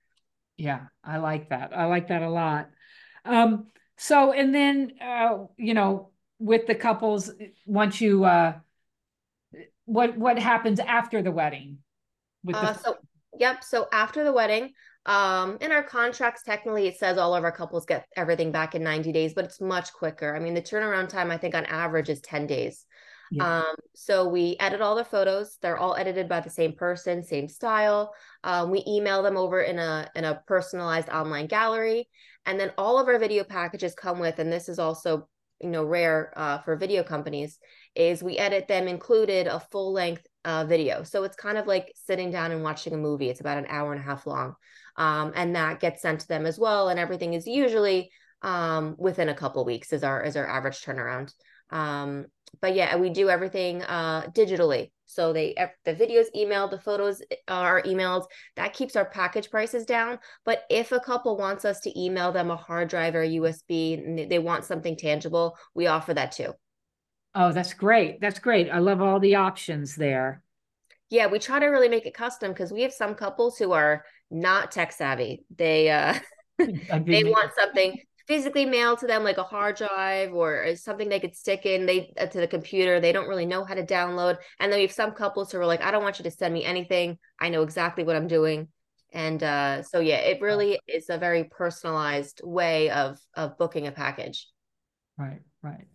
Yeah, 0.58 0.86
I 1.04 1.18
like 1.18 1.50
that. 1.50 1.76
I 1.76 1.86
like 1.86 2.08
that 2.08 2.22
a 2.24 2.30
lot. 2.30 2.70
Um 3.26 3.68
so 3.98 4.32
and 4.34 4.54
then 4.54 4.94
uh 5.02 5.46
you 5.58 5.74
know 5.74 6.12
with 6.39 6.68
the 6.68 6.75
couples 6.75 7.32
once 7.65 8.01
you 8.01 8.25
uh 8.25 8.54
what 9.86 10.18
what 10.18 10.38
happens 10.38 10.80
after 10.80 11.22
the 11.22 11.32
wedding 11.32 11.77
with 12.44 12.56
the- 12.56 12.62
uh, 12.62 12.74
so 12.74 12.98
yep 13.39 13.63
so 13.63 13.88
after 13.92 14.24
the 14.24 14.34
wedding 14.34 14.72
um 15.06 15.58
in 15.62 15.72
our 15.72 15.84
contracts 15.84 16.42
technically 16.44 16.88
it 16.88 16.98
says 16.98 17.18
all 17.18 17.36
of 17.36 17.44
our 17.44 17.51
couples 17.51 17.86
get 17.86 18.06
everything 18.18 18.51
back 18.51 18.75
in 18.75 18.84
90 18.84 19.12
days 19.12 19.34
but 19.34 19.46
it's 19.46 19.62
much 19.62 19.94
quicker. 19.94 20.36
I 20.36 20.39
mean 20.39 20.54
the 20.56 20.62
turnaround 20.62 21.10
time 21.10 21.32
i 21.32 21.38
think 21.38 21.56
on 21.56 21.65
average 21.65 22.10
is 22.10 22.22
10 22.22 22.48
days. 22.48 22.86
Yeah. 23.32 23.60
um 23.60 23.75
so 23.94 24.27
we 24.27 24.56
edit 24.60 24.82
all 24.82 24.96
the 24.96 25.06
photos. 25.06 25.58
They're 25.62 25.77
all 25.77 25.96
edited 25.96 26.27
by 26.27 26.42
the 26.42 26.50
same 26.50 26.74
person 26.74 27.24
same 27.24 27.48
style. 27.48 28.13
Um, 28.44 28.72
we 28.72 28.84
email 28.88 29.22
them 29.24 29.38
over 29.38 29.62
in 29.62 29.80
a 29.80 30.10
in 30.15 30.25
a 30.25 30.42
personalized 30.48 31.10
online 31.10 31.48
gallery. 31.48 32.08
And 32.48 32.60
then 32.60 32.72
all 32.77 33.00
of 33.00 33.08
our 33.08 33.20
video 33.20 33.44
packages 33.44 33.96
come 33.96 34.20
with 34.20 34.39
and 34.39 34.51
this 34.51 34.70
is 34.70 34.80
also 34.80 35.27
you 35.62 35.70
know 35.70 35.84
rare 35.84 36.34
uh, 36.36 36.60
for 36.60 36.76
video 36.76 37.04
companies 37.04 37.58
is 37.96 38.22
we 38.22 38.38
edit 38.38 38.68
them 38.68 38.88
included 38.88 39.48
a 39.48 39.60
full 39.60 39.94
length 39.94 40.26
uh, 40.44 40.66
video. 40.66 41.04
So 41.04 41.24
it's 41.24 41.36
kind 41.36 41.58
of 41.58 41.66
like 41.66 41.94
sitting 41.96 42.32
down 42.32 42.52
and 42.52 42.64
watching 42.64 42.94
a 42.94 42.98
movie. 42.98 43.30
It's 43.30 43.40
about 43.40 43.58
an 43.58 43.68
hour 43.70 43.94
and 43.94 44.02
a 44.02 44.06
half 44.06 44.28
long. 44.28 44.56
Um, 44.98 45.32
and 45.36 45.56
that 45.56 45.80
gets 45.80 46.02
sent 46.02 46.22
to 46.22 46.28
them 46.28 46.46
as 46.46 46.58
well 46.58 46.90
and 46.90 47.00
everything 47.00 47.34
is 47.34 47.48
usually 47.48 48.12
um, 48.42 48.96
within 48.98 49.28
a 49.28 49.34
couple 49.34 49.66
weeks 49.66 49.92
is 49.92 50.04
our 50.04 50.24
is 50.24 50.38
our 50.38 50.48
average 50.48 50.82
turnaround. 50.82 51.34
Um, 51.72 52.28
but 52.62 52.76
yeah, 52.76 52.96
we 52.96 53.10
do 53.10 53.30
everything 53.30 53.84
uh, 53.84 54.28
digitally. 54.34 54.92
So 55.06 55.34
they 55.34 55.56
the 55.86 55.94
videos 55.94 56.26
emailed, 56.36 56.72
the 56.72 56.80
photos 56.80 57.22
are 57.48 57.82
emailed. 57.84 58.26
That 58.56 58.74
keeps 58.74 58.96
our 58.96 59.06
package 59.06 59.50
prices 59.50 59.86
down. 59.86 60.20
But 60.44 60.64
if 60.70 60.92
a 60.92 61.00
couple 61.00 61.38
wants 61.38 61.66
us 61.66 61.80
to 61.82 62.00
email 62.00 62.32
them 62.32 62.52
a 62.52 62.56
hard 62.56 62.90
drive 62.90 63.16
or 63.16 63.22
a 63.22 63.30
USB, 63.30 63.94
and 63.94 64.30
they 64.30 64.40
want 64.40 64.66
something 64.66 64.96
tangible, 64.96 65.58
we 65.74 65.88
offer 65.88 66.14
that 66.14 66.32
too. 66.32 66.54
Oh, 67.34 67.52
that's 67.52 67.74
great. 67.74 68.22
That's 68.22 68.40
great. 68.40 68.70
I 68.70 68.80
love 68.80 69.02
all 69.02 69.20
the 69.20 69.36
options 69.36 69.96
there. 69.96 70.42
Yeah, 71.10 71.28
we 71.28 71.38
try 71.38 71.60
to 71.60 71.68
really 71.68 71.90
make 71.90 72.06
it 72.06 72.14
custom 72.14 72.52
because 72.52 72.72
we 72.72 72.82
have 72.82 72.94
some 72.94 73.14
couples 73.14 73.58
who 73.58 73.74
are 73.74 74.06
not 74.32 74.72
tech 74.72 74.92
savvy. 74.92 75.46
They 75.56 75.90
uh 75.90 76.18
they 76.58 77.24
want 77.26 77.52
something 77.58 78.00
physically 78.27 78.65
mailed 78.65 79.00
to 79.00 79.08
them 79.08 79.24
like 79.24 79.38
a 79.38 79.44
hard 79.44 79.75
drive 79.75 80.34
or 80.34 80.75
something 80.75 81.10
they 81.10 81.20
could 81.20 81.36
stick 81.36 81.65
in 81.65 81.86
they 81.86 82.13
uh, 82.20 82.25
to 82.25 82.39
the 82.39 82.48
computer 82.48 83.00
they 83.00 83.12
don't 83.12 83.27
really 83.27 83.46
know 83.46 83.63
how 83.63 83.74
to 83.74 83.86
download. 83.86 84.38
And 84.60 84.72
then 84.72 84.79
we 84.79 84.84
have 84.84 84.91
some 84.91 85.12
couples 85.12 85.51
who 85.51 85.60
are 85.60 85.65
like 85.65 85.84
i 85.84 85.91
don't 85.91 86.03
want 86.03 86.20
you 86.20 86.24
to 86.24 86.32
send 86.32 86.53
me 86.53 86.63
anything. 86.63 87.17
I 87.39 87.50
know 87.50 87.63
exactly 87.63 88.03
what 88.03 88.15
i'm 88.15 88.27
doing. 88.27 88.67
And 89.13 89.41
uh, 89.41 89.84
so 89.84 90.00
yeah 90.00 90.17
it 90.17 90.41
really 90.41 90.79
is 90.88 91.10
a 91.10 91.17
very 91.17 91.46
personalized 91.46 92.41
way 92.44 92.89
of 92.89 93.20
of 93.36 93.58
booking 93.58 93.88
a 93.88 93.91
package. 93.91 94.48
Right 95.17 95.41
right. 95.62 95.88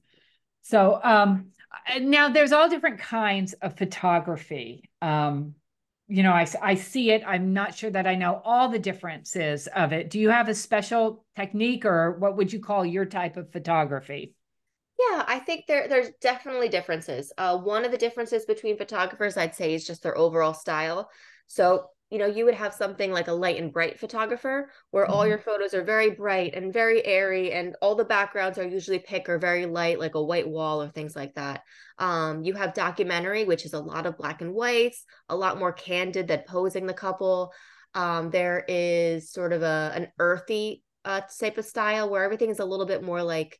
So 0.62 1.00
um 1.02 1.50
now 2.00 2.28
there's 2.28 2.52
all 2.52 2.68
different 2.68 3.00
kinds 3.00 3.52
of 3.54 3.76
photography 3.76 4.90
um 5.02 5.54
you 6.10 6.24
know, 6.24 6.32
I, 6.32 6.46
I 6.60 6.74
see 6.74 7.12
it. 7.12 7.22
I'm 7.24 7.52
not 7.52 7.74
sure 7.74 7.90
that 7.90 8.06
I 8.06 8.16
know 8.16 8.42
all 8.44 8.68
the 8.68 8.80
differences 8.80 9.68
of 9.68 9.92
it. 9.92 10.10
Do 10.10 10.18
you 10.18 10.28
have 10.30 10.48
a 10.48 10.54
special 10.54 11.24
technique 11.36 11.84
or 11.84 12.18
what 12.18 12.36
would 12.36 12.52
you 12.52 12.60
call 12.60 12.84
your 12.84 13.04
type 13.04 13.36
of 13.36 13.52
photography? 13.52 14.34
Yeah, 14.98 15.24
I 15.26 15.38
think 15.38 15.66
there 15.66 15.86
there's 15.88 16.10
definitely 16.20 16.68
differences. 16.68 17.32
Uh, 17.38 17.56
one 17.56 17.84
of 17.84 17.92
the 17.92 17.96
differences 17.96 18.44
between 18.44 18.76
photographers, 18.76 19.36
I'd 19.36 19.54
say, 19.54 19.72
is 19.72 19.86
just 19.86 20.02
their 20.02 20.18
overall 20.18 20.52
style. 20.52 21.08
So 21.46 21.86
you 22.10 22.18
know, 22.18 22.26
you 22.26 22.44
would 22.44 22.54
have 22.54 22.74
something 22.74 23.12
like 23.12 23.28
a 23.28 23.32
light 23.32 23.60
and 23.60 23.72
bright 23.72 23.98
photographer 23.98 24.70
where 24.90 25.04
mm-hmm. 25.04 25.12
all 25.12 25.26
your 25.26 25.38
photos 25.38 25.74
are 25.74 25.84
very 25.84 26.10
bright 26.10 26.54
and 26.54 26.72
very 26.72 27.04
airy 27.06 27.52
and 27.52 27.76
all 27.80 27.94
the 27.94 28.04
backgrounds 28.04 28.58
are 28.58 28.66
usually 28.66 28.98
pick 28.98 29.28
or 29.28 29.38
very 29.38 29.64
light, 29.66 30.00
like 30.00 30.16
a 30.16 30.22
white 30.22 30.48
wall 30.48 30.82
or 30.82 30.88
things 30.88 31.14
like 31.14 31.34
that. 31.36 31.62
Um, 31.98 32.42
you 32.42 32.54
have 32.54 32.74
documentary, 32.74 33.44
which 33.44 33.64
is 33.64 33.74
a 33.74 33.80
lot 33.80 34.06
of 34.06 34.18
black 34.18 34.42
and 34.42 34.52
whites, 34.52 35.04
a 35.28 35.36
lot 35.36 35.58
more 35.58 35.72
candid 35.72 36.26
than 36.26 36.42
posing 36.48 36.86
the 36.86 36.94
couple. 36.94 37.52
Um, 37.94 38.30
there 38.30 38.64
is 38.66 39.32
sort 39.32 39.52
of 39.52 39.62
a 39.62 39.92
an 39.94 40.08
earthy 40.18 40.82
uh, 41.04 41.22
type 41.38 41.58
of 41.58 41.64
style 41.64 42.10
where 42.10 42.24
everything 42.24 42.50
is 42.50 42.58
a 42.58 42.64
little 42.64 42.86
bit 42.86 43.02
more 43.02 43.22
like 43.22 43.58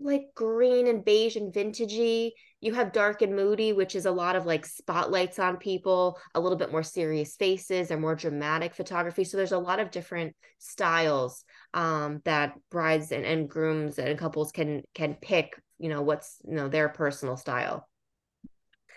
like 0.00 0.22
green 0.34 0.86
and 0.86 1.04
beige 1.04 1.36
and 1.36 1.52
vintagey. 1.52 2.30
You 2.60 2.74
have 2.74 2.92
dark 2.92 3.22
and 3.22 3.36
moody, 3.36 3.72
which 3.72 3.94
is 3.94 4.06
a 4.06 4.10
lot 4.10 4.34
of 4.34 4.46
like 4.46 4.66
spotlights 4.66 5.38
on 5.38 5.58
people, 5.58 6.18
a 6.34 6.40
little 6.40 6.58
bit 6.58 6.72
more 6.72 6.82
serious 6.82 7.36
faces 7.36 7.90
and 7.90 8.00
more 8.00 8.16
dramatic 8.16 8.74
photography. 8.74 9.24
So 9.24 9.36
there's 9.36 9.52
a 9.52 9.58
lot 9.58 9.78
of 9.78 9.90
different 9.90 10.34
styles 10.58 11.44
um, 11.74 12.20
that 12.24 12.54
brides 12.70 13.12
and, 13.12 13.24
and 13.24 13.48
grooms 13.48 13.98
and 13.98 14.18
couples 14.18 14.50
can 14.50 14.82
can 14.94 15.14
pick. 15.14 15.60
You 15.78 15.88
know 15.88 16.02
what's 16.02 16.38
you 16.44 16.56
know 16.56 16.68
their 16.68 16.88
personal 16.88 17.36
style. 17.36 17.88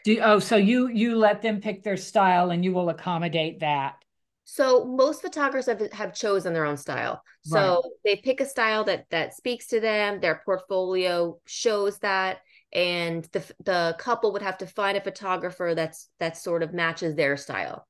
Do 0.03 0.19
oh, 0.21 0.39
so 0.39 0.55
you 0.55 0.87
you 0.87 1.15
let 1.17 1.43
them 1.43 1.61
pick 1.61 1.83
their 1.83 1.97
style 1.97 2.49
and 2.49 2.65
you 2.65 2.73
will 2.73 2.89
accommodate 2.89 3.59
that. 3.59 3.95
So 4.43 4.83
most 4.83 5.21
photographers 5.21 5.67
have, 5.67 5.91
have 5.93 6.13
chosen 6.13 6.53
their 6.53 6.65
own 6.65 6.75
style. 6.75 7.23
So 7.43 7.81
right. 7.83 7.91
they 8.03 8.15
pick 8.17 8.41
a 8.41 8.45
style 8.45 8.83
that 8.85 9.05
that 9.09 9.33
speaks 9.33 9.67
to 9.67 9.79
them. 9.79 10.19
Their 10.19 10.41
portfolio 10.43 11.39
shows 11.45 11.99
that, 11.99 12.39
and 12.73 13.25
the 13.31 13.43
the 13.63 13.95
couple 13.99 14.33
would 14.33 14.41
have 14.41 14.57
to 14.59 14.65
find 14.65 14.97
a 14.97 15.01
photographer 15.01 15.73
that's 15.75 16.09
that 16.19 16.37
sort 16.37 16.63
of 16.63 16.73
matches 16.73 17.15
their 17.15 17.37
style. 17.37 17.87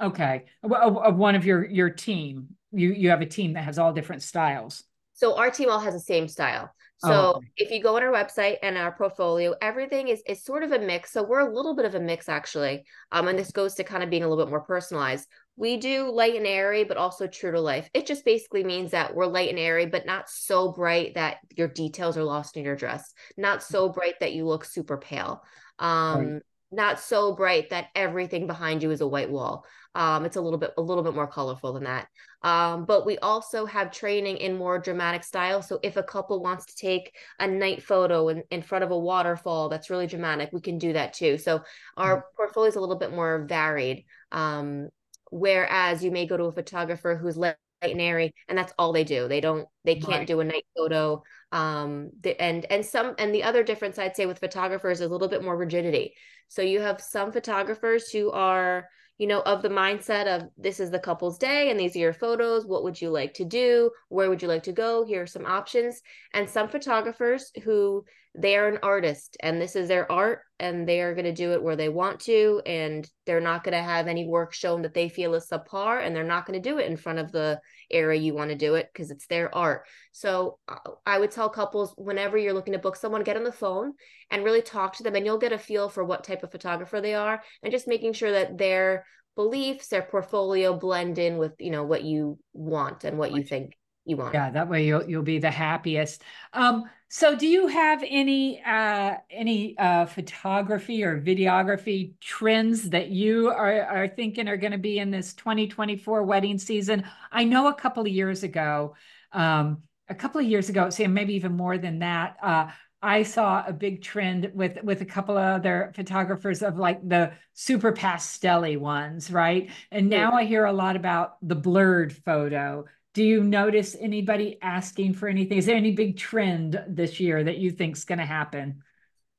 Okay, 0.00 0.44
of 0.62 1.16
one 1.16 1.34
of 1.34 1.44
your 1.44 1.64
your 1.64 1.90
team, 1.90 2.48
you 2.72 2.92
you 2.92 3.10
have 3.10 3.20
a 3.20 3.26
team 3.26 3.54
that 3.54 3.64
has 3.64 3.78
all 3.78 3.92
different 3.92 4.22
styles. 4.22 4.84
So 5.14 5.36
our 5.36 5.50
team 5.50 5.70
all 5.70 5.80
has 5.80 5.94
the 5.94 6.00
same 6.00 6.28
style. 6.28 6.72
So 6.98 7.12
oh, 7.12 7.30
okay. 7.36 7.46
if 7.56 7.70
you 7.70 7.80
go 7.80 7.96
on 7.96 8.02
our 8.02 8.12
website 8.12 8.56
and 8.62 8.76
our 8.76 8.90
portfolio, 8.90 9.54
everything 9.62 10.08
is 10.08 10.20
is 10.26 10.42
sort 10.42 10.64
of 10.64 10.72
a 10.72 10.78
mix. 10.78 11.12
So 11.12 11.22
we're 11.22 11.48
a 11.48 11.54
little 11.54 11.76
bit 11.76 11.84
of 11.84 11.94
a 11.94 12.00
mix 12.00 12.28
actually. 12.28 12.84
Um, 13.12 13.28
and 13.28 13.38
this 13.38 13.52
goes 13.52 13.74
to 13.74 13.84
kind 13.84 14.02
of 14.02 14.10
being 14.10 14.24
a 14.24 14.28
little 14.28 14.44
bit 14.44 14.50
more 14.50 14.60
personalized. 14.60 15.26
We 15.58 15.76
do 15.76 16.10
light 16.10 16.36
and 16.36 16.46
airy, 16.46 16.84
but 16.84 16.96
also 16.96 17.26
true 17.26 17.50
to 17.50 17.60
life. 17.60 17.90
It 17.92 18.06
just 18.06 18.24
basically 18.24 18.62
means 18.62 18.92
that 18.92 19.14
we're 19.14 19.26
light 19.26 19.50
and 19.50 19.58
airy, 19.58 19.86
but 19.86 20.06
not 20.06 20.30
so 20.30 20.70
bright 20.70 21.14
that 21.14 21.38
your 21.56 21.66
details 21.66 22.16
are 22.16 22.22
lost 22.22 22.56
in 22.56 22.64
your 22.64 22.76
dress. 22.76 23.12
Not 23.36 23.64
so 23.64 23.88
bright 23.88 24.20
that 24.20 24.32
you 24.32 24.46
look 24.46 24.64
super 24.64 24.96
pale. 24.96 25.42
Um, 25.80 26.32
right. 26.32 26.42
not 26.70 27.00
so 27.00 27.34
bright 27.34 27.70
that 27.70 27.88
everything 27.96 28.46
behind 28.46 28.84
you 28.84 28.92
is 28.92 29.00
a 29.00 29.06
white 29.06 29.30
wall. 29.30 29.66
Um, 29.96 30.24
it's 30.24 30.36
a 30.36 30.40
little 30.40 30.60
bit 30.60 30.74
a 30.78 30.82
little 30.82 31.02
bit 31.02 31.14
more 31.14 31.26
colorful 31.26 31.72
than 31.72 31.84
that. 31.84 32.06
Um, 32.42 32.84
but 32.84 33.04
we 33.04 33.18
also 33.18 33.66
have 33.66 33.90
training 33.90 34.36
in 34.36 34.56
more 34.56 34.78
dramatic 34.78 35.24
style. 35.24 35.60
So 35.60 35.80
if 35.82 35.96
a 35.96 36.04
couple 36.04 36.40
wants 36.40 36.66
to 36.66 36.76
take 36.76 37.16
a 37.40 37.48
night 37.48 37.82
photo 37.82 38.28
in, 38.28 38.44
in 38.52 38.62
front 38.62 38.84
of 38.84 38.92
a 38.92 38.98
waterfall 38.98 39.68
that's 39.68 39.90
really 39.90 40.06
dramatic, 40.06 40.50
we 40.52 40.60
can 40.60 40.78
do 40.78 40.92
that 40.92 41.14
too. 41.14 41.36
So 41.36 41.62
our 41.96 42.18
mm-hmm. 42.18 42.36
portfolio 42.36 42.68
is 42.68 42.76
a 42.76 42.80
little 42.80 42.98
bit 42.98 43.12
more 43.12 43.44
varied. 43.48 44.04
Um, 44.30 44.90
whereas 45.30 46.02
you 46.02 46.10
may 46.10 46.26
go 46.26 46.36
to 46.36 46.44
a 46.44 46.52
photographer 46.52 47.16
who's 47.16 47.36
light 47.36 47.56
and 47.82 48.00
airy, 48.00 48.34
and 48.48 48.58
that's 48.58 48.72
all 48.78 48.92
they 48.92 49.04
do. 49.04 49.28
They 49.28 49.40
don't 49.40 49.66
they 49.84 49.96
can't 49.96 50.18
right. 50.18 50.26
do 50.26 50.40
a 50.40 50.44
night 50.44 50.66
photo. 50.76 51.22
Um, 51.52 52.10
the, 52.20 52.40
and 52.40 52.64
and 52.70 52.84
some 52.84 53.14
and 53.18 53.34
the 53.34 53.44
other 53.44 53.62
difference 53.62 53.98
I'd 53.98 54.16
say 54.16 54.26
with 54.26 54.40
photographers 54.40 55.00
is 55.00 55.06
a 55.06 55.08
little 55.08 55.28
bit 55.28 55.44
more 55.44 55.56
rigidity. 55.56 56.14
So 56.48 56.62
you 56.62 56.80
have 56.80 57.00
some 57.00 57.32
photographers 57.32 58.10
who 58.10 58.30
are 58.30 58.88
you 59.18 59.26
know, 59.26 59.40
of 59.40 59.62
the 59.62 59.68
mindset 59.68 60.26
of 60.26 60.48
this 60.56 60.78
is 60.78 60.92
the 60.92 60.98
couple's 60.98 61.38
day 61.38 61.70
and 61.70 61.78
these 61.78 61.96
are 61.96 61.98
your 61.98 62.12
photos. 62.12 62.64
What 62.64 62.84
would 62.84 63.00
you 63.00 63.10
like 63.10 63.34
to 63.34 63.44
do? 63.44 63.90
Where 64.08 64.28
would 64.28 64.40
you 64.40 64.48
like 64.48 64.62
to 64.64 64.72
go? 64.72 65.04
Here 65.04 65.22
are 65.22 65.26
some 65.26 65.44
options. 65.44 66.00
And 66.32 66.48
some 66.48 66.68
photographers 66.68 67.50
who 67.64 68.04
they 68.38 68.56
are 68.56 68.68
an 68.68 68.78
artist 68.84 69.36
and 69.40 69.60
this 69.60 69.74
is 69.74 69.88
their 69.88 70.10
art 70.10 70.42
and 70.60 70.88
they 70.88 71.00
are 71.00 71.12
going 71.12 71.24
to 71.24 71.32
do 71.32 71.52
it 71.52 71.62
where 71.62 71.74
they 71.74 71.88
want 71.88 72.20
to 72.20 72.62
and 72.64 73.10
they're 73.26 73.40
not 73.40 73.64
going 73.64 73.76
to 73.76 73.82
have 73.82 74.06
any 74.06 74.28
work 74.28 74.54
shown 74.54 74.82
that 74.82 74.94
they 74.94 75.08
feel 75.08 75.34
is 75.34 75.48
subpar 75.48 76.04
and 76.04 76.14
they're 76.14 76.22
not 76.22 76.46
going 76.46 76.60
to 76.60 76.70
do 76.70 76.78
it 76.78 76.86
in 76.86 76.96
front 76.96 77.18
of 77.18 77.32
the 77.32 77.60
area 77.90 78.20
you 78.20 78.34
want 78.34 78.50
to 78.50 78.56
do 78.56 78.76
it 78.76 78.88
because 78.92 79.10
it's 79.10 79.26
their 79.26 79.52
art. 79.54 79.86
So 80.12 80.58
uh, 80.68 80.76
i 81.04 81.18
would 81.18 81.32
tell 81.32 81.48
couples 81.48 81.92
whenever 81.96 82.38
you're 82.38 82.52
looking 82.52 82.74
to 82.74 82.78
book 82.78 82.94
someone 82.94 83.24
get 83.24 83.36
on 83.36 83.44
the 83.44 83.52
phone 83.52 83.92
and 84.30 84.44
really 84.44 84.62
talk 84.62 84.96
to 84.96 85.02
them 85.02 85.16
and 85.16 85.26
you'll 85.26 85.38
get 85.38 85.52
a 85.52 85.58
feel 85.58 85.88
for 85.88 86.04
what 86.04 86.22
type 86.22 86.44
of 86.44 86.52
photographer 86.52 87.00
they 87.00 87.14
are 87.14 87.42
and 87.62 87.72
just 87.72 87.88
making 87.88 88.12
sure 88.12 88.30
that 88.30 88.56
their 88.56 89.04
beliefs 89.34 89.88
their 89.88 90.02
portfolio 90.02 90.76
blend 90.76 91.18
in 91.18 91.38
with 91.38 91.52
you 91.58 91.70
know 91.70 91.84
what 91.84 92.04
you 92.04 92.38
want 92.52 93.04
and 93.04 93.18
what 93.18 93.32
you 93.32 93.42
think 93.42 93.76
you 94.08 94.16
want. 94.16 94.34
Yeah, 94.34 94.50
that 94.50 94.68
way 94.68 94.86
you'll 94.86 95.08
you'll 95.08 95.22
be 95.22 95.38
the 95.38 95.50
happiest. 95.50 96.22
Um, 96.52 96.84
so 97.08 97.36
do 97.36 97.46
you 97.46 97.68
have 97.68 98.02
any 98.06 98.62
uh 98.62 99.16
any 99.30 99.76
uh 99.78 100.06
photography 100.06 101.02
or 101.04 101.20
videography 101.20 102.12
trends 102.20 102.90
that 102.90 103.08
you 103.08 103.48
are 103.48 103.82
are 103.82 104.08
thinking 104.08 104.48
are 104.48 104.56
going 104.56 104.72
to 104.72 104.78
be 104.78 104.98
in 104.98 105.10
this 105.10 105.34
2024 105.34 106.22
wedding 106.24 106.58
season? 106.58 107.04
I 107.32 107.44
know 107.44 107.68
a 107.68 107.74
couple 107.74 108.02
of 108.02 108.08
years 108.08 108.42
ago, 108.42 108.94
um, 109.32 109.82
a 110.08 110.14
couple 110.14 110.40
of 110.40 110.46
years 110.46 110.68
ago, 110.68 110.90
say 110.90 111.06
maybe 111.06 111.34
even 111.34 111.52
more 111.52 111.78
than 111.78 112.00
that, 112.00 112.36
uh, 112.42 112.68
I 113.00 113.22
saw 113.22 113.64
a 113.64 113.72
big 113.72 114.02
trend 114.02 114.50
with 114.54 114.82
with 114.82 115.00
a 115.02 115.06
couple 115.06 115.38
of 115.38 115.60
other 115.60 115.92
photographers 115.94 116.62
of 116.62 116.78
like 116.78 117.06
the 117.06 117.32
super 117.54 117.92
pastelly 117.92 118.76
ones, 118.76 119.30
right? 119.30 119.70
And 119.90 120.08
now 120.08 120.32
I 120.32 120.44
hear 120.44 120.64
a 120.64 120.72
lot 120.72 120.96
about 120.96 121.36
the 121.46 121.54
blurred 121.54 122.12
photo 122.12 122.86
do 123.14 123.24
you 123.24 123.42
notice 123.42 123.96
anybody 123.98 124.58
asking 124.62 125.14
for 125.14 125.28
anything? 125.28 125.58
Is 125.58 125.66
there 125.66 125.76
any 125.76 125.92
big 125.92 126.16
trend 126.16 126.82
this 126.88 127.18
year 127.18 127.42
that 127.42 127.58
you 127.58 127.70
think 127.70 127.96
is 127.96 128.04
going 128.04 128.18
to 128.18 128.26
happen? 128.26 128.82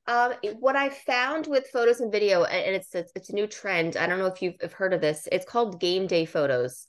Um, 0.07 0.33
what 0.59 0.75
I 0.75 0.89
found 0.89 1.45
with 1.45 1.67
photos 1.67 1.99
and 1.99 2.11
video, 2.11 2.43
and 2.43 2.75
it's, 2.75 2.93
it's, 2.95 3.11
it's 3.15 3.29
a 3.29 3.35
new 3.35 3.45
trend. 3.45 3.95
I 3.95 4.07
don't 4.07 4.17
know 4.17 4.25
if 4.25 4.41
you've 4.41 4.73
heard 4.73 4.93
of 4.93 5.01
this. 5.01 5.27
It's 5.31 5.45
called 5.45 5.79
game 5.79 6.07
day 6.07 6.25
photos, 6.25 6.87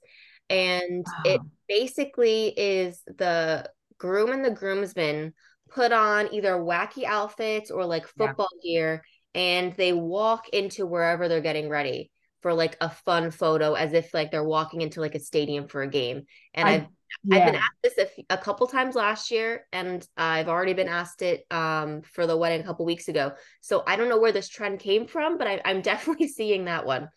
and 0.48 1.04
wow. 1.06 1.32
it 1.32 1.40
basically 1.68 2.48
is 2.56 3.02
the 3.18 3.68
groom 3.98 4.32
and 4.32 4.42
the 4.42 4.50
groomsmen 4.50 5.34
put 5.68 5.92
on 5.92 6.32
either 6.32 6.52
wacky 6.52 7.04
outfits 7.04 7.70
or 7.70 7.84
like 7.84 8.06
football 8.06 8.48
yeah. 8.62 8.72
gear, 8.72 9.04
and 9.34 9.74
they 9.76 9.92
walk 9.92 10.48
into 10.48 10.86
wherever 10.86 11.28
they're 11.28 11.42
getting 11.42 11.68
ready 11.68 12.10
for 12.42 12.54
like 12.54 12.76
a 12.80 12.90
fun 12.90 13.30
photo 13.30 13.74
as 13.74 13.92
if 13.92 14.12
like 14.14 14.30
they're 14.30 14.44
walking 14.44 14.80
into 14.80 15.00
like 15.00 15.14
a 15.14 15.20
stadium 15.20 15.68
for 15.68 15.82
a 15.82 15.88
game. 15.88 16.24
And 16.54 16.68
I, 16.68 16.72
have 16.72 16.88
yeah. 17.24 17.38
I've 17.38 17.46
been 17.46 17.54
asked 17.56 17.82
this 17.82 17.98
a, 17.98 18.34
a, 18.34 18.38
couple 18.38 18.66
times 18.66 18.94
last 18.94 19.30
year, 19.30 19.66
and 19.72 20.06
I've 20.16 20.48
already 20.48 20.74
been 20.74 20.88
asked 20.88 21.22
it 21.22 21.44
um, 21.50 22.02
for 22.02 22.26
the 22.26 22.36
wedding 22.36 22.60
a 22.60 22.64
couple 22.64 22.86
weeks 22.86 23.08
ago. 23.08 23.32
So 23.60 23.82
I 23.86 23.96
don't 23.96 24.08
know 24.08 24.18
where 24.18 24.32
this 24.32 24.48
trend 24.48 24.78
came 24.78 25.06
from, 25.06 25.36
but 25.36 25.46
I, 25.46 25.60
am 25.64 25.80
definitely 25.82 26.28
seeing 26.28 26.66
that 26.66 26.86
one. 26.86 27.08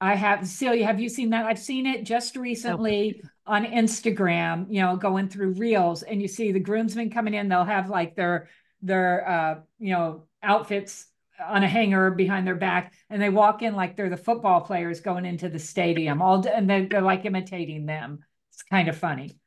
I 0.00 0.14
have 0.14 0.46
Celia. 0.46 0.86
Have 0.86 1.00
you 1.00 1.08
seen 1.08 1.30
that? 1.30 1.46
I've 1.46 1.58
seen 1.58 1.84
it 1.86 2.04
just 2.04 2.36
recently 2.36 3.20
on 3.46 3.64
Instagram. 3.64 4.66
You 4.68 4.82
know, 4.82 4.96
going 4.96 5.28
through 5.28 5.54
reels, 5.54 6.04
and 6.04 6.22
you 6.22 6.28
see 6.28 6.52
the 6.52 6.60
groomsmen 6.60 7.10
coming 7.10 7.34
in. 7.34 7.48
They'll 7.48 7.64
have 7.64 7.90
like 7.90 8.14
their 8.14 8.48
their 8.80 9.28
uh, 9.28 9.54
you 9.80 9.92
know 9.92 10.28
outfits 10.40 11.07
on 11.44 11.62
a 11.62 11.68
hanger 11.68 12.10
behind 12.10 12.46
their 12.46 12.54
back 12.54 12.92
and 13.10 13.20
they 13.20 13.28
walk 13.28 13.62
in 13.62 13.74
like 13.74 13.96
they're 13.96 14.10
the 14.10 14.16
football 14.16 14.60
players 14.60 15.00
going 15.00 15.24
into 15.24 15.48
the 15.48 15.58
stadium 15.58 16.20
all 16.20 16.46
and 16.46 16.68
they're, 16.68 16.86
they're 16.86 17.00
like 17.00 17.24
imitating 17.24 17.86
them 17.86 18.20
it's 18.52 18.62
kind 18.62 18.88
of 18.88 18.96
funny 18.96 19.38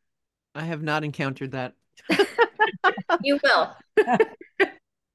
i 0.56 0.64
have 0.64 0.82
not 0.82 1.04
encountered 1.04 1.52
that 1.52 1.74
you 3.24 3.40
will 3.44 3.76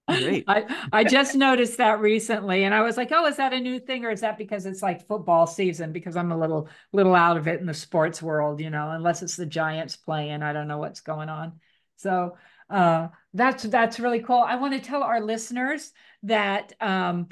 Great. 0.09 0.45
I, 0.49 0.87
I 0.93 1.05
just 1.05 1.35
noticed 1.35 1.79
that 1.79 2.01
recently 2.01 2.65
and 2.65 2.75
I 2.75 2.83
was 2.83 2.97
like, 2.97 3.11
oh, 3.13 3.27
is 3.27 3.37
that 3.37 3.53
a 3.53 3.61
new 3.61 3.81
thing 3.81 4.05
or 4.05 4.11
is 4.11 4.21
that 4.21 4.39
because 4.39 4.67
it's 4.67 4.83
like 4.83 5.07
football 5.07 5.47
season? 5.47 5.93
Because 5.93 6.17
I'm 6.17 6.33
a 6.33 6.39
little 6.39 6.69
little 6.93 7.15
out 7.15 7.37
of 7.37 7.49
it 7.49 7.61
in 7.61 7.67
the 7.67 7.75
sports 7.75 8.23
world, 8.23 8.61
you 8.61 8.71
know, 8.71 8.91
unless 8.91 9.23
it's 9.23 9.37
the 9.37 9.47
Giants 9.47 9.97
playing. 9.97 10.43
I 10.43 10.53
don't 10.53 10.69
know 10.69 10.79
what's 10.79 11.01
going 11.01 11.29
on. 11.29 11.61
So 11.97 12.37
uh, 12.71 13.09
that's 13.37 13.65
that's 13.65 14.01
really 14.01 14.21
cool. 14.21 14.45
I 14.47 14.57
want 14.57 14.75
to 14.75 14.81
tell 14.81 15.03
our 15.03 15.21
listeners 15.21 15.93
that 16.25 16.73
um, 16.81 17.29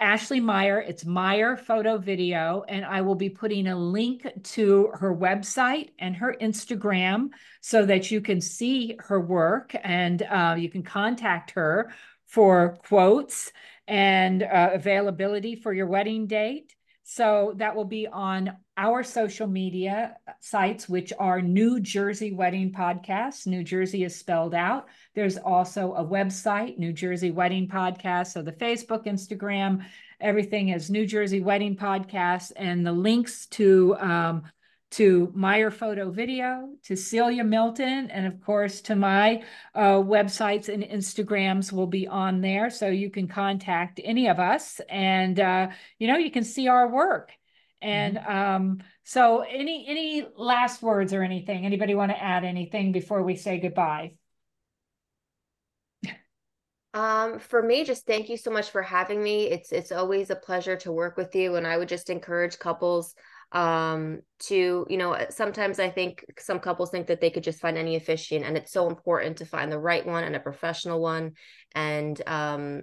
Ashley 0.00 0.40
Meyer, 0.40 0.80
it's 0.80 1.04
Meyer 1.04 1.56
Photo 1.56 1.98
Video, 1.98 2.64
and 2.68 2.84
I 2.84 3.02
will 3.02 3.14
be 3.14 3.28
putting 3.28 3.66
a 3.66 3.76
link 3.76 4.26
to 4.42 4.90
her 4.94 5.14
website 5.14 5.90
and 5.98 6.16
her 6.16 6.34
Instagram 6.40 7.28
so 7.60 7.84
that 7.84 8.10
you 8.10 8.20
can 8.20 8.40
see 8.40 8.96
her 9.00 9.20
work 9.20 9.74
and 9.82 10.22
uh, 10.22 10.56
you 10.58 10.70
can 10.70 10.82
contact 10.82 11.52
her 11.52 11.92
for 12.26 12.78
quotes 12.86 13.52
and 13.86 14.42
uh, 14.42 14.70
availability 14.72 15.56
for 15.56 15.72
your 15.72 15.86
wedding 15.86 16.26
date. 16.26 16.74
So 17.02 17.52
that 17.56 17.76
will 17.76 17.84
be 17.84 18.06
on 18.06 18.56
our 18.76 19.02
social 19.02 19.46
media 19.46 20.16
sites, 20.40 20.88
which 20.88 21.12
are 21.18 21.40
New 21.40 21.80
Jersey 21.80 22.32
Wedding 22.32 22.72
Podcast. 22.72 23.46
New 23.46 23.62
Jersey 23.62 24.04
is 24.04 24.16
spelled 24.16 24.54
out. 24.54 24.86
There's 25.14 25.36
also 25.36 25.94
a 25.94 26.04
website, 26.04 26.78
New 26.78 26.92
Jersey 26.92 27.30
Wedding 27.30 27.68
Podcast. 27.68 28.28
So 28.28 28.42
the 28.42 28.52
Facebook, 28.52 29.06
Instagram, 29.06 29.84
everything 30.20 30.70
is 30.70 30.90
New 30.90 31.06
Jersey 31.06 31.40
Wedding 31.40 31.76
Podcast, 31.76 32.52
and 32.56 32.84
the 32.86 32.92
links 32.92 33.46
to 33.46 33.96
um, 33.98 34.42
to 34.94 35.32
Meyer 35.34 35.72
Photo 35.72 36.10
Video, 36.10 36.68
to 36.84 36.94
Celia 36.94 37.42
Milton, 37.42 38.10
and 38.12 38.26
of 38.26 38.40
course 38.40 38.80
to 38.82 38.94
my 38.94 39.42
uh, 39.74 39.94
websites 39.94 40.68
and 40.68 40.84
Instagrams 40.84 41.72
will 41.72 41.88
be 41.88 42.06
on 42.06 42.40
there. 42.40 42.70
So 42.70 42.88
you 42.88 43.10
can 43.10 43.26
contact 43.26 44.00
any 44.04 44.28
of 44.28 44.38
us 44.38 44.80
and, 44.88 45.40
uh, 45.40 45.70
you 45.98 46.06
know, 46.06 46.16
you 46.16 46.30
can 46.30 46.44
see 46.44 46.68
our 46.68 46.88
work. 46.88 47.32
And 47.82 48.16
mm-hmm. 48.16 48.36
um, 48.36 48.78
so 49.04 49.40
any 49.40 49.86
any 49.88 50.26
last 50.36 50.82
words 50.82 51.12
or 51.12 51.22
anything? 51.22 51.64
Anybody 51.64 51.94
want 51.94 52.10
to 52.12 52.22
add 52.22 52.44
anything 52.44 52.92
before 52.92 53.22
we 53.22 53.36
say 53.36 53.58
goodbye? 53.58 54.14
Um, 56.94 57.40
for 57.40 57.60
me, 57.60 57.84
just 57.84 58.06
thank 58.06 58.28
you 58.28 58.36
so 58.36 58.52
much 58.52 58.70
for 58.70 58.80
having 58.80 59.22
me. 59.22 59.50
It's 59.50 59.72
it's 59.72 59.90
always 59.90 60.30
a 60.30 60.36
pleasure 60.36 60.76
to 60.76 60.92
work 60.92 61.16
with 61.16 61.34
you, 61.34 61.56
and 61.56 61.66
I 61.66 61.76
would 61.76 61.88
just 61.88 62.08
encourage 62.08 62.58
couples 62.58 63.14
um 63.52 64.20
to 64.40 64.84
you 64.90 64.96
know 64.96 65.16
sometimes 65.30 65.78
i 65.78 65.88
think 65.88 66.24
some 66.38 66.58
couples 66.58 66.90
think 66.90 67.06
that 67.06 67.20
they 67.20 67.30
could 67.30 67.44
just 67.44 67.60
find 67.60 67.78
any 67.78 67.94
officiant 67.94 68.44
and 68.44 68.56
it's 68.56 68.72
so 68.72 68.88
important 68.88 69.36
to 69.36 69.46
find 69.46 69.70
the 69.70 69.78
right 69.78 70.04
one 70.04 70.24
and 70.24 70.34
a 70.34 70.40
professional 70.40 71.00
one 71.00 71.32
and 71.74 72.20
um 72.26 72.82